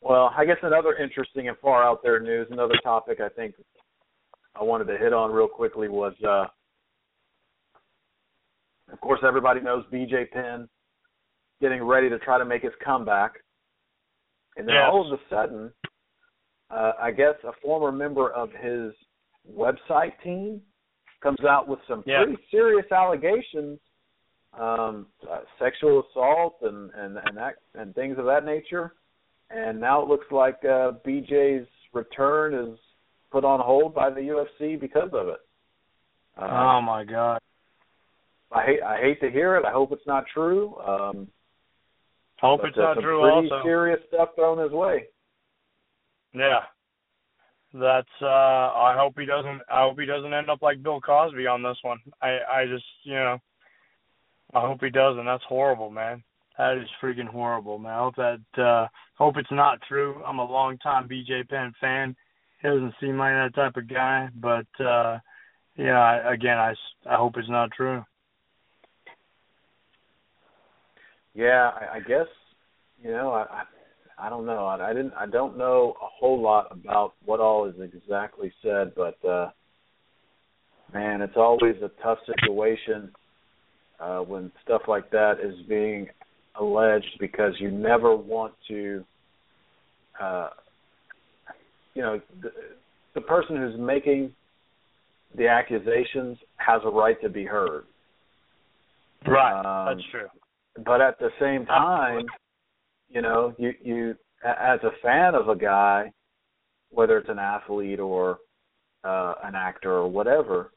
Well, 0.00 0.32
I 0.38 0.44
guess 0.44 0.58
another 0.62 0.94
interesting 0.94 1.48
and 1.48 1.58
far 1.58 1.82
out 1.82 2.00
there 2.04 2.20
news, 2.20 2.46
another 2.52 2.76
topic 2.84 3.18
I 3.20 3.28
think 3.28 3.56
I 4.54 4.62
wanted 4.62 4.84
to 4.84 4.96
hit 4.98 5.12
on 5.12 5.32
real 5.32 5.48
quickly 5.48 5.88
was, 5.88 6.14
uh, 6.24 6.46
of 8.92 9.00
course, 9.00 9.18
everybody 9.26 9.60
knows 9.60 9.84
BJ 9.92 10.30
Penn 10.30 10.68
getting 11.60 11.82
ready 11.82 12.08
to 12.08 12.20
try 12.20 12.38
to 12.38 12.44
make 12.44 12.62
his 12.62 12.72
comeback, 12.84 13.32
and 14.56 14.68
then 14.68 14.76
Yes. 14.76 14.90
all 14.92 15.12
of 15.12 15.18
a 15.20 15.28
sudden, 15.28 15.72
uh, 16.70 16.92
I 17.00 17.10
guess 17.10 17.34
a 17.44 17.52
former 17.62 17.92
member 17.92 18.30
of 18.32 18.50
his 18.52 18.92
website 19.52 20.12
team 20.22 20.60
comes 21.22 21.44
out 21.44 21.68
with 21.68 21.80
some 21.88 22.02
Yeah. 22.06 22.24
pretty 22.24 22.42
serious 22.50 22.90
allegations, 22.92 23.78
um, 24.58 25.06
uh, 25.30 25.40
sexual 25.58 26.04
assault 26.10 26.56
and 26.62 26.90
and 26.94 27.18
and 27.18 27.36
that 27.36 27.56
and 27.74 27.94
things 27.94 28.18
of 28.18 28.24
that 28.26 28.44
nature. 28.44 28.94
And 29.50 29.80
now 29.80 30.00
it 30.02 30.08
looks 30.08 30.30
like 30.30 30.64
uh, 30.64 30.92
BJ's 31.04 31.66
return 31.92 32.54
is 32.54 32.78
put 33.32 33.44
on 33.44 33.60
hold 33.60 33.94
by 33.94 34.10
the 34.10 34.20
UFC 34.20 34.78
because 34.78 35.10
of 35.12 35.28
it. 35.28 35.40
Uh, 36.40 36.46
Oh 36.76 36.80
my 36.80 37.04
God. 37.04 37.40
I 38.52 38.64
hate 38.64 38.82
I 38.82 39.00
hate 39.00 39.20
to 39.20 39.30
hear 39.30 39.56
it. 39.56 39.64
I 39.64 39.72
hope 39.72 39.92
it's 39.92 40.06
not 40.06 40.24
true. 40.32 40.76
Um, 40.78 41.28
Hope 42.40 42.62
but, 42.62 42.68
it's 42.68 42.78
uh, 42.78 42.82
not 42.82 42.94
some 42.96 43.02
true. 43.04 43.20
pretty 43.20 43.50
Also. 43.52 43.62
serious 43.64 44.00
stuff 44.08 44.30
thrown 44.34 44.58
his 44.58 44.72
way. 44.72 45.06
Yeah. 46.34 46.60
That's 47.72 48.08
uh 48.20 48.26
I 48.26 48.96
hope 48.98 49.14
he 49.18 49.26
doesn't 49.26 49.62
I 49.70 49.82
hope 49.82 49.98
he 49.98 50.06
doesn't 50.06 50.34
end 50.34 50.50
up 50.50 50.60
like 50.60 50.82
Bill 50.82 51.00
Cosby 51.00 51.46
on 51.46 51.62
this 51.62 51.78
one. 51.82 51.98
I 52.20 52.38
I 52.50 52.66
just, 52.66 52.84
you 53.04 53.14
know, 53.14 53.38
I 54.52 54.60
hope 54.62 54.80
he 54.82 54.90
doesn't. 54.90 55.24
That's 55.24 55.44
horrible, 55.44 55.90
man. 55.90 56.22
That 56.58 56.78
is 56.78 56.88
freaking 57.02 57.28
horrible, 57.28 57.78
man. 57.78 57.92
I 57.92 57.98
hope 57.98 58.16
that 58.16 58.60
uh 58.60 58.88
hope 59.16 59.36
it's 59.36 59.52
not 59.52 59.78
true. 59.86 60.20
I'm 60.26 60.40
a 60.40 60.50
long 60.50 60.78
time 60.78 61.08
BJ 61.08 61.48
Penn 61.48 61.72
fan. 61.80 62.16
He 62.60 62.68
doesn't 62.68 62.94
seem 63.00 63.16
like 63.16 63.34
that 63.34 63.54
type 63.54 63.76
of 63.76 63.88
guy, 63.88 64.28
but 64.34 64.84
uh 64.84 65.18
yeah, 65.76 66.30
again, 66.30 66.58
I, 66.58 66.74
I 67.08 67.14
hope 67.16 67.36
it's 67.36 67.48
not 67.48 67.70
true. 67.70 68.04
Yeah, 71.34 71.70
I, 71.70 71.96
I 71.96 72.00
guess 72.00 72.26
you 73.02 73.12
know 73.12 73.30
I, 73.30 73.42
I 73.42 73.62
I 74.20 74.28
don't 74.28 74.46
know. 74.46 74.66
I, 74.66 74.90
I 74.90 74.92
didn't 74.92 75.14
I 75.18 75.26
don't 75.26 75.56
know 75.56 75.94
a 76.02 76.06
whole 76.06 76.40
lot 76.40 76.68
about 76.70 77.14
what 77.24 77.40
all 77.40 77.66
is 77.66 77.74
exactly 77.80 78.52
said, 78.62 78.92
but 78.94 79.22
uh 79.26 79.50
man, 80.92 81.22
it's 81.22 81.36
always 81.36 81.76
a 81.82 81.90
tough 82.02 82.18
situation 82.26 83.10
uh 83.98 84.18
when 84.18 84.52
stuff 84.64 84.82
like 84.88 85.10
that 85.10 85.34
is 85.42 85.54
being 85.68 86.08
alleged 86.58 87.16
because 87.18 87.54
you 87.58 87.70
never 87.70 88.14
want 88.14 88.52
to 88.68 89.04
uh 90.20 90.50
you 91.94 92.02
know 92.02 92.20
the, 92.42 92.50
the 93.14 93.20
person 93.20 93.56
who's 93.56 93.78
making 93.78 94.32
the 95.36 95.48
accusations 95.48 96.36
has 96.56 96.80
a 96.84 96.90
right 96.90 97.20
to 97.22 97.28
be 97.28 97.44
heard. 97.44 97.84
Right. 99.26 99.60
Um, 99.60 99.96
That's 99.96 100.08
true. 100.10 100.26
but 100.84 101.00
at 101.00 101.18
the 101.18 101.30
same 101.38 101.66
time, 101.66 102.26
you 103.10 103.22
know, 103.22 103.54
you 103.58 103.72
you 103.82 104.14
as 104.44 104.80
a 104.82 104.90
fan 105.02 105.34
of 105.34 105.48
a 105.48 105.56
guy, 105.56 106.12
whether 106.90 107.18
it's 107.18 107.28
an 107.28 107.38
athlete 107.38 108.00
or 108.00 108.38
uh, 109.04 109.34
an 109.44 109.54
actor 109.54 109.92
or 109.92 110.08
whatever, 110.08 110.72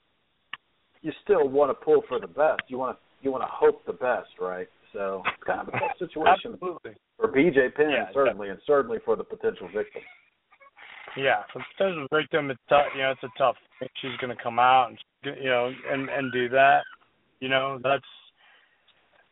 you 1.01 1.11
still 1.23 1.47
want 1.47 1.69
to 1.69 1.85
pull 1.85 2.03
for 2.07 2.19
the 2.19 2.27
best. 2.27 2.61
You 2.67 2.77
want 2.77 2.97
to 2.97 3.03
you 3.21 3.31
want 3.31 3.43
to 3.43 3.49
hope 3.49 3.85
the 3.85 3.93
best, 3.93 4.29
right? 4.39 4.67
So 4.91 5.23
it's 5.25 5.43
kind 5.45 5.61
of 5.61 5.69
a 5.69 5.71
tough 5.71 5.91
situation 5.99 6.53
Absolutely. 6.53 6.91
for 7.17 7.27
BJ 7.29 7.73
Penn, 7.75 7.89
Yeah, 7.91 8.05
certainly, 8.13 8.49
and 8.49 8.59
certainly 8.67 8.99
for 9.05 9.15
the 9.15 9.23
potential 9.23 9.67
victim. 9.73 10.01
Yeah, 11.17 11.43
for 11.51 11.59
the 11.59 11.65
potential 11.77 12.07
victim, 12.11 12.51
it's 12.51 12.59
tough. 12.69 12.85
You 12.95 13.03
know, 13.03 13.11
it's 13.11 13.23
a 13.23 13.37
tough. 13.37 13.55
thing. 13.79 13.89
She's 14.01 14.17
going 14.19 14.35
to 14.35 14.43
come 14.43 14.59
out 14.59 14.89
and 14.89 14.97
you 15.37 15.49
know 15.49 15.71
and 15.91 16.09
and 16.09 16.31
do 16.31 16.49
that. 16.49 16.81
You 17.39 17.49
know, 17.49 17.79
that's 17.83 18.03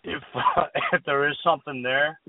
if 0.04 0.22
if 0.94 1.04
there 1.06 1.30
is 1.30 1.38
something 1.44 1.82
there. 1.82 2.20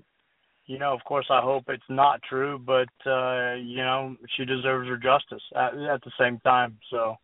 You 0.67 0.79
know, 0.79 0.93
of 0.95 1.01
course, 1.05 1.27
I 1.29 1.41
hope 1.41 1.65
it's 1.69 1.83
not 1.89 2.21
true, 2.29 2.59
but 2.59 2.89
uh, 3.11 3.55
you 3.55 3.79
know, 3.79 4.17
she 4.37 4.45
deserves 4.45 4.89
her 4.89 4.97
justice 4.97 5.43
at, 5.57 5.75
at 5.75 6.03
the 6.05 6.13
same 6.19 6.39
time. 6.41 6.79
So, 6.91 7.17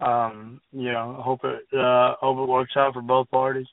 um, 0.00 0.60
you 0.72 0.92
know, 0.92 1.20
hope 1.24 1.40
it 1.44 1.62
uh, 1.76 2.14
hope 2.20 2.38
it 2.38 2.50
works 2.50 2.72
out 2.76 2.92
for 2.92 3.02
both 3.02 3.30
parties. 3.30 3.66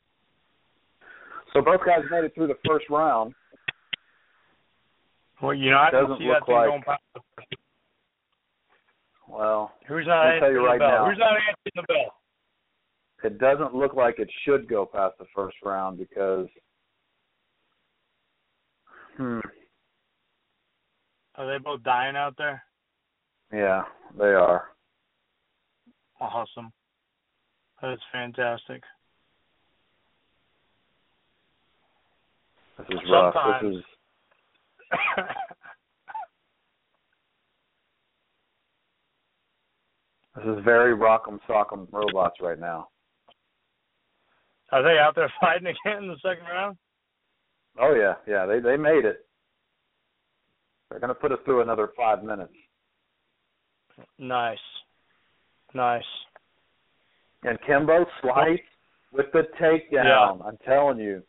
So 1.54 1.62
both 1.62 1.82
guys 1.86 2.00
made 2.10 2.24
it 2.24 2.34
through 2.36 2.48
the 2.48 2.58
first 2.68 2.86
round. 2.90 3.34
Well, 5.42 5.54
you 5.54 5.72
know, 5.72 5.78
I 5.78 5.92
don't 5.92 6.18
see 6.18 6.28
that 6.28 6.46
thing 6.46 6.56
like- 6.56 6.70
going 6.70 6.84
past. 6.84 7.02
The, 7.14 7.22
Well, 9.28 9.72
who's 9.88 10.06
not 10.08 10.26
I'll 10.28 10.40
tell 10.40 10.48
answering 10.50 10.54
you 10.54 10.60
the 10.62 10.66
right 10.68 10.80
bell? 10.80 10.90
now. 10.90 11.10
Who's 11.10 11.18
not 11.20 11.32
answering 11.34 11.72
the 11.76 11.84
bell? 11.84 12.14
it 13.24 13.40
doesn't 13.40 13.74
look 13.74 13.96
like 13.96 14.20
it 14.20 14.30
should 14.46 14.70
go 14.70 14.86
past 14.86 15.16
the 15.18 15.26
first 15.36 15.56
round 15.64 15.98
because, 15.98 16.48
hmm, 19.18 19.40
Are 21.36 21.48
they 21.52 21.58
both 21.64 21.84
dying 21.84 22.16
out 22.16 22.36
there? 22.38 22.64
yeah, 23.54 23.84
they 24.18 24.34
are. 24.34 24.70
Awesome. 26.20 26.72
That 27.82 27.94
is 27.94 28.00
fantastic. 28.12 28.82
This 32.78 32.88
is 32.90 33.00
rough. 33.12 33.34
Sometimes- 33.34 33.62
This 33.62 33.80
is 33.80 33.84
this 40.36 40.46
is 40.46 40.64
very 40.64 40.94
rock'em 40.96 41.40
sock'em 41.48 41.88
robots 41.92 42.38
right 42.42 42.60
now. 42.60 42.90
Are 44.72 44.84
they 44.84 44.98
out 45.00 45.16
there 45.16 45.32
fighting 45.40 45.68
again 45.68 46.04
in 46.04 46.08
the 46.10 46.18
second 46.22 46.46
round? 46.46 46.78
Oh 47.80 47.94
yeah, 47.94 48.16
yeah, 48.28 48.46
they 48.46 48.60
they 48.60 48.78
made 48.78 49.06
it. 49.06 49.26
They're 50.90 51.00
gonna 51.00 51.14
put 51.14 51.32
us 51.32 51.40
through 51.46 51.62
another 51.62 51.90
five 51.98 52.24
minutes. 52.24 52.54
Nice. 54.18 54.58
Nice. 55.74 56.04
And 57.44 57.58
Kimbo 57.68 58.06
Slice 58.22 58.60
with 59.12 59.28
the 59.34 59.44
takedown. 59.62 60.46
I'm 60.46 60.58
telling 60.66 61.00
you, 61.00 61.22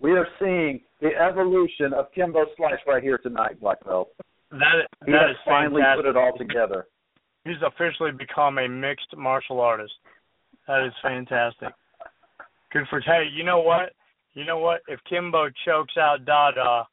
we 0.00 0.12
are 0.12 0.26
seeing 0.38 0.80
the 1.00 1.10
evolution 1.16 1.92
of 1.94 2.12
Kimbo 2.14 2.44
Slice 2.56 2.78
right 2.86 3.02
here 3.02 3.18
tonight, 3.18 3.60
Black 3.60 3.82
Belt. 3.84 4.08
That 4.50 4.86
He 5.06 5.12
that 5.12 5.22
has 5.22 5.30
is 5.30 5.36
finally 5.44 5.82
fantastic. 5.82 6.04
put 6.04 6.10
it 6.10 6.16
all 6.16 6.36
together. 6.36 6.86
He's 7.44 7.60
officially 7.66 8.10
become 8.12 8.58
a 8.58 8.68
mixed 8.68 9.16
martial 9.16 9.60
artist. 9.60 9.92
That 10.68 10.86
is 10.86 10.92
fantastic. 11.02 11.68
Good 12.72 12.84
for 12.90 13.00
hey, 13.00 13.24
you 13.34 13.44
know 13.44 13.60
what? 13.60 13.92
You 14.34 14.44
know 14.44 14.58
what? 14.58 14.80
If 14.88 15.00
Kimbo 15.08 15.48
chokes 15.64 15.96
out 15.98 16.24
Dada, 16.24 16.86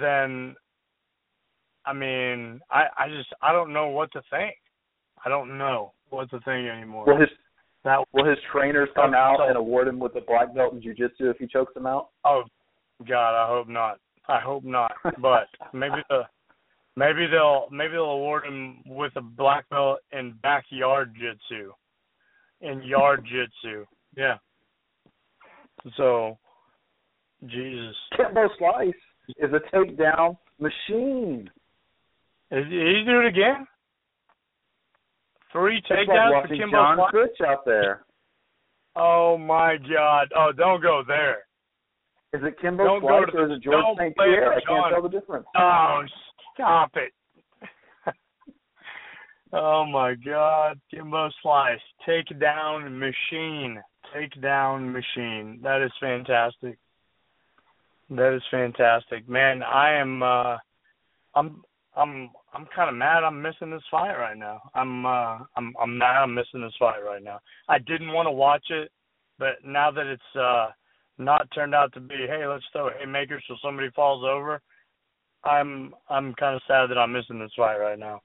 then 0.00 0.54
I 1.84 1.92
mean, 1.92 2.60
I 2.70 2.84
I 2.96 3.08
just 3.08 3.28
I 3.42 3.52
don't 3.52 3.72
know 3.72 3.88
what 3.88 4.12
to 4.12 4.22
think. 4.30 4.54
I 5.24 5.28
don't 5.28 5.58
know 5.58 5.92
what 6.10 6.30
to 6.30 6.40
think 6.40 6.68
anymore. 6.68 7.06
Will 7.06 7.18
his 7.20 7.28
that 7.84 8.00
will 8.12 8.24
his 8.28 8.38
trainers 8.52 8.88
come 8.94 9.14
out 9.14 9.38
So- 9.38 9.48
and 9.48 9.56
award 9.56 9.88
him 9.88 9.98
with 9.98 10.14
a 10.16 10.20
black 10.20 10.54
belt 10.54 10.74
in 10.74 10.82
jiu-jitsu 10.82 11.30
if 11.30 11.38
he 11.38 11.46
chokes 11.46 11.74
him 11.76 11.86
out? 11.86 12.08
oh 12.24 12.44
God, 13.08 13.34
I 13.34 13.48
hope 13.48 13.68
not. 13.68 13.98
I 14.28 14.38
hope 14.40 14.64
not. 14.64 14.92
But 15.20 15.48
maybe 15.72 15.96
the 16.10 16.22
maybe 16.96 17.26
they'll 17.26 17.66
maybe 17.70 17.92
they'll 17.92 18.04
award 18.04 18.44
him 18.44 18.82
with 18.86 19.12
a 19.16 19.22
black 19.22 19.68
belt 19.70 20.00
in 20.12 20.34
backyard 20.42 21.14
jitsu. 21.14 21.72
In 22.60 22.82
yard 22.82 23.24
jitsu. 23.24 23.86
Yeah. 24.16 24.36
So 25.96 26.38
Jesus. 27.46 27.96
Kimbo 28.16 28.48
Slice 28.58 28.94
is 29.38 29.50
a 29.52 29.74
takedown 29.74 30.36
machine. 30.58 31.50
Is 32.50 32.64
he 32.68 33.02
do 33.06 33.20
it 33.20 33.26
again? 33.26 33.66
Three 35.52 35.78
It's 35.78 35.86
like 35.90 36.08
takedowns 36.08 36.48
for 36.48 36.56
Kimbo 36.56 36.76
John 36.76 36.96
Slice? 36.96 37.12
Fitch 37.12 37.46
out 37.46 37.64
there. 37.64 38.04
Oh 38.96 39.38
my 39.38 39.76
God! 39.76 40.28
Oh, 40.36 40.50
don't 40.56 40.82
go 40.82 41.02
there. 41.06 41.38
Is 42.32 42.42
it 42.44 42.60
Kimbo 42.60 42.84
Don't 42.84 43.00
go 43.00 43.08
Slice 43.08 43.32
to- 43.32 43.38
or 43.38 43.46
is 43.46 43.58
it 43.58 43.62
George 43.62 43.84
St. 43.98 44.16
Pierre? 44.16 44.52
I 44.52 44.60
can't 44.60 44.92
tell 44.92 45.02
the 45.02 45.08
difference. 45.08 45.46
Oh, 45.56 46.02
stop 46.54 46.90
it! 46.96 47.12
oh 49.52 49.84
my 49.86 50.14
God! 50.14 50.78
Kimbo 50.90 51.30
Slice, 51.42 51.80
takedown 52.06 52.98
machine, 52.98 53.80
takedown 54.14 54.92
machine. 54.92 55.60
That 55.62 55.82
is 55.82 55.92
fantastic. 56.00 56.78
That 58.10 58.34
is 58.34 58.42
fantastic, 58.50 59.28
man. 59.28 59.62
I 59.62 59.92
am. 59.94 60.22
uh 60.22 60.56
I'm. 61.34 61.62
I'm. 61.96 62.30
I'm 62.52 62.66
kind 62.74 62.88
of 62.88 62.96
mad. 62.96 63.22
I'm 63.22 63.40
missing 63.40 63.70
this 63.70 63.82
fight 63.88 64.16
right 64.16 64.36
now. 64.36 64.60
I'm. 64.74 65.06
uh 65.06 65.38
I'm. 65.56 65.74
I'm 65.80 65.96
mad. 65.96 66.22
I'm 66.22 66.34
missing 66.34 66.60
this 66.60 66.74
fight 66.78 67.04
right 67.04 67.22
now. 67.22 67.38
I 67.68 67.78
didn't 67.78 68.12
want 68.12 68.26
to 68.26 68.32
watch 68.32 68.64
it, 68.70 68.90
but 69.38 69.64
now 69.64 69.92
that 69.92 70.06
it's 70.06 70.36
uh 70.36 70.68
not 71.18 71.48
turned 71.54 71.74
out 71.74 71.92
to 71.92 72.00
be, 72.00 72.14
hey, 72.26 72.46
let's 72.46 72.64
throw 72.72 72.90
haymakers 72.98 73.44
so 73.46 73.54
somebody 73.62 73.90
falls 73.94 74.24
over. 74.24 74.60
I'm. 75.44 75.94
I'm 76.08 76.34
kind 76.34 76.56
of 76.56 76.62
sad 76.66 76.90
that 76.90 76.98
I'm 76.98 77.12
missing 77.12 77.38
this 77.38 77.52
fight 77.56 77.76
right 77.76 77.98
now. 77.98 78.22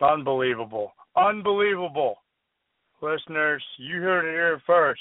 Unbelievable. 0.00 0.92
Unbelievable. 1.14 2.16
Listeners, 3.02 3.62
you 3.78 4.00
heard 4.00 4.26
it 4.28 4.32
here 4.32 4.60
first. 4.66 5.00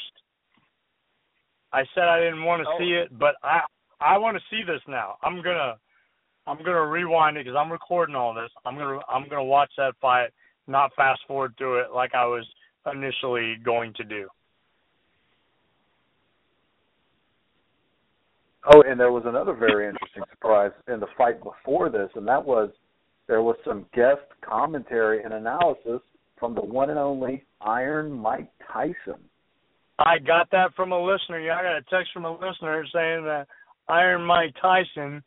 I 1.72 1.84
said 1.94 2.04
I 2.06 2.20
didn't 2.20 2.44
want 2.44 2.64
to 2.64 2.70
Oh. 2.70 2.78
see 2.78 2.94
it, 2.94 3.18
but 3.18 3.36
I 3.44 3.64
I 4.02 4.18
want 4.18 4.38
to 4.38 4.44
see 4.50 4.64
this 4.64 4.82
now. 4.88 5.18
I'm 5.22 5.42
gonna 5.42 5.78
I'm 6.48 6.58
gonna 6.64 6.86
rewind 6.86 7.38
it 7.38 7.46
because 7.46 7.58
I'm 7.58 7.72
recording 7.72 8.16
all 8.16 8.34
this. 8.34 8.52
I'm 8.66 8.78
gonna 8.78 9.00
I'm 9.08 9.28
gonna 9.28 9.44
watch 9.44 9.72
that 9.78 9.96
fight, 9.98 10.30
not 10.68 10.94
fast 10.96 11.22
forward 11.28 11.56
through 11.58 11.80
it 11.82 11.92
like 11.92 12.16
I 12.16 12.26
was 12.26 12.48
initially 12.92 13.58
going 13.58 13.94
to 13.96 14.04
do. 14.04 14.30
Oh, 18.72 18.82
and 18.82 19.00
there 19.00 19.12
was 19.12 19.24
another 19.26 19.54
very 19.54 19.88
interesting 19.88 20.24
surprise 20.30 20.72
in 20.88 21.00
the 21.00 21.08
fight 21.18 21.42
before 21.44 21.90
this, 21.90 22.10
and 22.16 22.28
that 22.28 22.44
was 22.44 22.70
there 23.28 23.42
was 23.42 23.58
some 23.66 23.86
guest 23.94 24.22
commentary 24.42 25.24
and 25.24 25.34
analysis 25.34 26.02
from 26.40 26.56
the 26.56 26.62
one 26.62 26.90
and 26.90 27.00
only 27.00 27.44
Iron 27.62 28.12
Mike 28.12 28.50
Tyson. 28.72 29.20
I 30.00 30.18
got 30.20 30.50
that 30.52 30.74
from 30.76 30.92
a 30.94 31.00
listener. 31.00 31.40
Yeah, 31.40 31.58
I 31.58 31.64
got 31.64 31.76
a 31.78 31.82
text 31.90 32.12
from 32.14 32.26
a 32.26 32.32
listener 32.32 32.86
saying 32.94 33.26
that 33.26 33.48
Iron 33.90 34.24
Mike 34.24 34.56
Tyson 34.62 35.22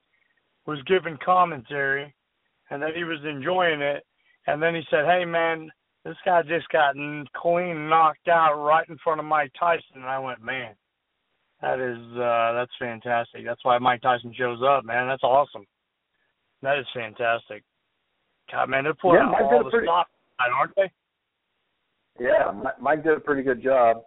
was 0.67 0.79
giving 0.87 1.19
commentary 1.25 2.15
and 2.71 2.81
that 2.83 2.95
he 2.97 3.05
was 3.05 3.19
enjoying 3.29 3.83
it. 3.83 4.07
And 4.47 4.63
then 4.63 4.75
he 4.75 4.83
said, 4.91 5.05
"Hey, 5.05 5.25
man, 5.25 5.71
this 6.05 6.17
guy 6.25 6.43
just 6.43 6.69
got 6.71 6.95
clean 7.35 7.89
knocked 7.89 8.29
out 8.29 8.55
right 8.65 8.89
in 8.89 8.97
front 8.99 9.21
of 9.21 9.27
Mike 9.27 9.53
Tyson." 9.59 9.97
And 9.97 10.05
I 10.07 10.19
went, 10.19 10.41
"Man, 10.41 10.75
that 11.61 11.79
is 11.79 11.99
uh 12.17 12.53
that's 12.55 12.73
fantastic. 12.79 13.45
That's 13.45 13.65
why 13.65 13.79
Mike 13.79 14.01
Tyson 14.01 14.33
shows 14.35 14.63
up, 14.63 14.85
man. 14.85 15.07
That's 15.07 15.23
awesome. 15.23 15.67
That 16.63 16.79
is 16.79 16.87
fantastic. 16.95 17.63
God, 18.51 18.69
man, 18.71 18.85
they're 18.85 18.95
pulling 18.95 19.19
Yeah, 19.19 19.35
out 19.37 19.43
all 19.53 19.65
the 19.65 19.71
pretty- 19.71 19.87
stops, 19.87 20.11
aren't 20.39 20.75
they? 20.77 20.91
Yeah, 22.21 22.53
Mike 22.81 23.03
did 23.05 23.17
a 23.17 23.21
pretty 23.21 23.43
good 23.43 23.63
job. 23.63 24.03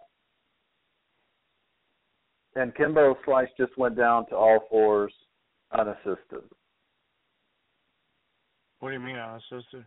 And 2.54 2.74
Kimbo 2.74 3.16
Slice 3.24 3.48
just 3.58 3.76
went 3.76 3.96
down 3.96 4.26
to 4.28 4.36
all 4.36 4.60
fours 4.70 5.12
unassisted. 5.78 6.42
What 8.80 8.90
do 8.90 8.94
you 8.94 9.00
mean, 9.00 9.16
unassisted? 9.16 9.84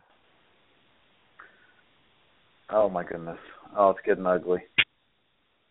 Oh 2.70 2.88
my 2.88 3.02
goodness. 3.02 3.38
Oh, 3.76 3.90
it's 3.90 4.00
getting 4.06 4.26
ugly. 4.26 4.60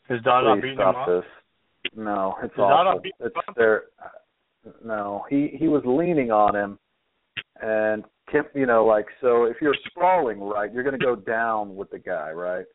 Is 0.09 0.21
Dada 0.23 0.55
Please 0.55 0.61
beating 0.61 0.77
stop 0.77 0.95
him 0.95 1.01
up? 1.01 1.07
this. 1.07 1.93
No, 1.95 2.35
it's 2.43 2.53
Is 2.53 2.59
awful. 2.59 3.01
It's 3.19 3.35
there. 3.55 3.83
No, 4.83 5.23
he 5.29 5.55
he 5.57 5.67
was 5.67 5.83
leaning 5.85 6.31
on 6.31 6.55
him, 6.55 6.79
and 7.61 8.03
Kim, 8.31 8.45
you 8.53 8.65
know, 8.65 8.85
like 8.85 9.05
so. 9.21 9.45
If 9.45 9.57
you're 9.61 9.75
sprawling, 9.87 10.39
right, 10.41 10.71
you're 10.73 10.83
going 10.83 10.97
to 10.97 11.03
go 11.05 11.15
down 11.15 11.75
with 11.75 11.89
the 11.91 11.99
guy, 11.99 12.31
right? 12.31 12.65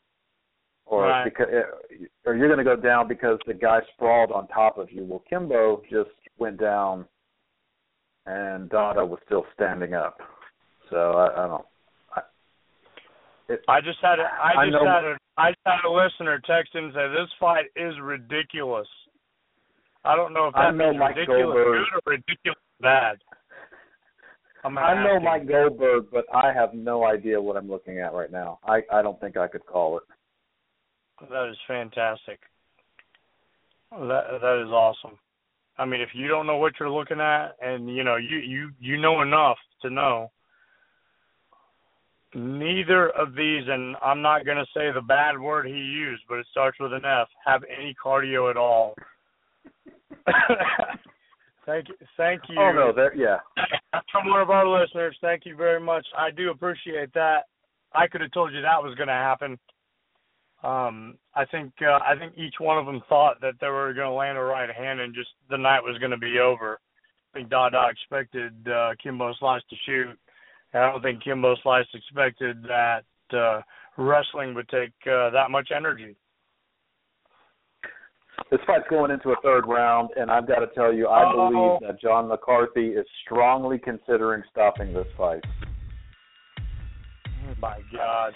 Or 0.87 1.07
Right. 1.09 1.25
because, 1.25 1.47
eh, 1.53 2.05
or 2.27 2.35
you're 2.35 2.49
going 2.49 2.59
to 2.59 2.65
go 2.65 2.77
down 2.77 3.09
because 3.09 3.39
the 3.47 3.55
guy 3.55 3.81
sprawled 3.95 4.33
on 4.33 4.49
top 4.49 4.77
of 4.79 4.91
you. 4.93 5.05
Well, 5.05 5.23
Kimbo 5.31 5.83
just 5.91 6.11
went 6.39 6.61
down, 6.61 7.07
and 8.27 8.69
Dada 8.69 9.05
was 9.05 9.19
still 9.25 9.45
standing 9.55 9.95
up. 9.95 10.19
So 10.91 11.13
I, 11.13 11.45
I 11.45 11.47
don't. 11.49 11.65
I, 12.15 12.21
it, 13.49 13.61
I 13.69 13.81
just 13.81 13.99
had 14.03 14.19
a, 14.19 14.25
I 14.25 14.67
just 14.67 14.73
know- 14.73 14.87
had 14.87 15.05
a 15.05 15.17
I 15.37 15.51
just 15.51 15.61
had 15.67 15.89
a 15.89 15.91
listener 15.91 16.41
text 16.47 16.75
in 16.77 16.85
and 16.85 16.93
say 16.95 17.09
this 17.09 17.31
fight 17.41 17.67
is 17.77 17.95
ridiculous. 18.01 18.87
I 20.05 20.15
don't 20.17 20.33
know 20.35 20.49
if 20.49 20.55
I 20.55 20.71
that 20.71 20.77
know 20.77 20.93
Mike 20.93 21.17
ridiculous 21.17 21.43
Goldberg. 21.43 21.65
good 21.65 21.99
or 22.07 22.13
ridiculous 22.13 22.59
bad. 22.81 23.17
I 24.65 24.95
know. 25.05 25.21
Mike 25.21 25.47
Goldberg, 25.47 26.07
but 26.11 26.25
I 26.35 26.53
have 26.53 26.73
no 26.73 27.05
idea 27.05 27.41
what 27.41 27.57
I'm 27.57 27.69
looking 27.69 28.01
at 28.01 28.15
right 28.15 28.33
now. 28.33 28.59
I 28.65 28.81
I 28.93 29.03
don't 29.03 29.21
think 29.21 29.37
I 29.37 29.47
could 29.47 29.67
call 29.67 29.99
it. 29.99 30.05
That 31.31 31.51
is 31.51 31.57
fantastic. 31.69 32.41
That 33.91 34.25
that 34.41 34.63
is 34.65 34.71
awesome. 34.71 35.19
I 35.77 35.85
mean, 35.85 36.01
if 36.01 36.11
you 36.15 36.29
don't 36.29 36.47
know 36.47 36.57
what 36.57 36.75
you're 36.79 36.91
looking 36.91 37.21
at, 37.21 37.57
and 37.61 37.95
you 37.95 38.05
know 38.05 38.17
you 38.17 38.39
you 38.39 38.71
you 38.81 38.97
know 38.97 39.23
enough 39.23 39.59
to 39.83 39.91
know, 39.91 40.31
neither 42.35 43.11
of 43.11 43.35
these, 43.35 43.65
and 43.69 43.97
I'm 44.03 44.23
not 44.23 44.45
going 44.45 44.57
to 44.57 44.67
say 44.75 44.91
the 44.93 45.03
bad 45.03 45.39
word 45.39 45.67
he 45.67 45.73
used, 45.73 46.23
but 46.29 46.39
it 46.39 46.47
starts 46.51 46.79
with 46.81 46.93
an 46.93 47.05
F, 47.05 47.29
have 47.45 47.63
any 47.65 47.95
cardio 48.03 48.51
at 48.51 48.57
all. 48.57 48.95
thank 51.67 51.89
you, 51.89 51.95
thank 52.17 52.43
you. 52.49 52.57
Oh 52.59 52.73
no, 52.73 52.93
there 52.93 53.15
yeah. 53.15 53.39
From 54.13 54.31
one 54.31 54.41
of 54.41 54.51
our 54.51 54.67
listeners. 54.67 55.17
Thank 55.21 55.47
you 55.47 55.57
very 55.57 55.81
much. 55.81 56.07
I 56.17 56.31
do 56.31 56.51
appreciate 56.51 57.13
that. 57.15 57.45
I 57.95 58.07
could 58.09 58.21
have 58.21 58.33
told 58.33 58.53
you 58.53 58.61
that 58.63 58.83
was 58.83 58.95
going 58.97 59.09
to 59.09 59.15
happen. 59.15 59.59
Um, 60.63 61.19
I 61.35 61.45
think 61.45 61.73
uh, 61.83 61.99
I 62.05 62.15
think 62.19 62.35
each 62.37 62.55
one 62.59 62.79
of 62.79 62.87
them 62.87 63.03
thought 63.09 63.41
that 63.43 63.55
they 63.61 63.69
were 63.69 63.93
going 63.93 64.09
to 64.09 64.15
land 64.15 64.39
a 64.39 64.43
right 64.43 64.71
hand 64.75 65.01
and 65.01 65.15
just 65.15 65.29
the 65.51 65.59
night 65.59 65.83
was 65.83 65.99
going 65.99 66.11
to 66.11 66.17
be 66.17 66.39
over. 66.39 66.81
I 67.35 67.39
think 67.39 67.51
Dada 67.51 67.87
expected 67.91 68.53
uh, 68.69 68.91
Kimbo 69.03 69.35
Slice 69.39 69.63
to 69.69 69.77
shoot. 69.85 70.19
And 70.73 70.83
I 70.83 70.91
don't 70.91 71.03
think 71.03 71.23
Kimbo 71.23 71.55
Slice 71.63 71.87
expected 71.93 72.63
that 72.65 73.05
uh, 73.33 73.61
wrestling 73.97 74.55
would 74.55 74.69
take 74.69 74.93
uh, 75.07 75.31
that 75.31 75.51
much 75.51 75.69
energy. 75.75 76.17
This 78.51 78.61
fight's 78.67 78.85
going 78.89 79.11
into 79.11 79.31
a 79.31 79.37
third 79.43 79.67
round, 79.67 80.11
and 80.17 80.31
I've 80.31 80.47
got 80.47 80.61
to 80.61 80.67
tell 80.75 80.93
you, 80.93 81.09
I 81.09 81.25
Oh. 81.25 81.51
believe 81.51 81.81
that 81.93 82.01
John 82.01 82.29
McCarthy 82.29 82.89
is 82.91 83.07
strongly 83.25 83.79
considering 83.79 84.43
stopping 84.51 84.93
this 84.93 85.07
fight. 85.17 85.45
Oh 86.59 87.55
my 87.61 87.79
God. 87.93 88.35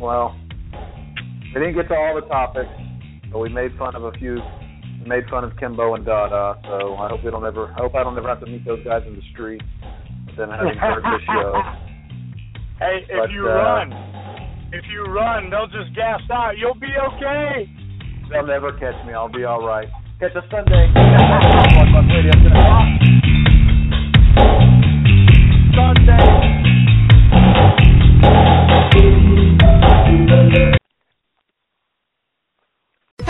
Well, 0.00 0.34
we 1.54 1.60
didn't 1.60 1.74
get 1.74 1.88
to 1.88 1.94
all 1.94 2.14
the 2.16 2.26
topics, 2.26 2.70
but 3.30 3.38
we 3.38 3.48
made 3.48 3.76
fun 3.78 3.94
of 3.94 4.04
a 4.04 4.12
few. 4.12 4.40
We 5.02 5.08
made 5.08 5.28
fun 5.30 5.44
of 5.44 5.56
Kimbo 5.58 5.94
and 5.94 6.04
Dada, 6.04 6.58
so 6.64 6.96
I 6.96 7.08
hope 7.10 7.22
we 7.22 7.30
don't 7.30 7.44
ever. 7.46 7.68
I 7.76 7.80
hope 7.82 7.94
I 7.94 8.02
don't 8.02 8.16
ever 8.18 8.28
have 8.28 8.40
to 8.40 8.46
meet 8.46 8.64
those 8.64 8.82
guys 8.84 9.02
in 9.06 9.14
the 9.14 9.22
street. 9.32 9.62
than 10.36 10.50
having 10.50 10.76
hurt 10.76 11.02
the 11.02 11.18
show. 11.26 11.62
Hey, 12.80 13.06
if 13.08 13.16
But, 13.16 13.30
you 13.30 13.48
uh, 13.48 13.54
run, 13.54 13.90
if 14.74 14.84
you 14.90 15.04
run, 15.04 15.50
they'll 15.50 15.68
just 15.68 15.94
gas 15.94 16.20
out. 16.32 16.58
You'll 16.58 16.74
be 16.74 16.90
okay. 17.14 17.70
They'll 18.30 18.46
never 18.46 18.72
catch 18.72 19.06
me. 19.06 19.12
I'll 19.12 19.28
be 19.28 19.44
all 19.44 19.64
right. 19.64 19.88
Catch 20.18 20.34
us 20.34 20.44
Sunday. 20.50 20.90
Blog 20.92 21.88
Talk 21.94 22.08
Radio, 22.10 22.32
10 22.32 22.46
o'clock. 22.46 22.88
Sunday. 25.74 26.64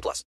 18 0.00 0.02
plus. 0.02 0.24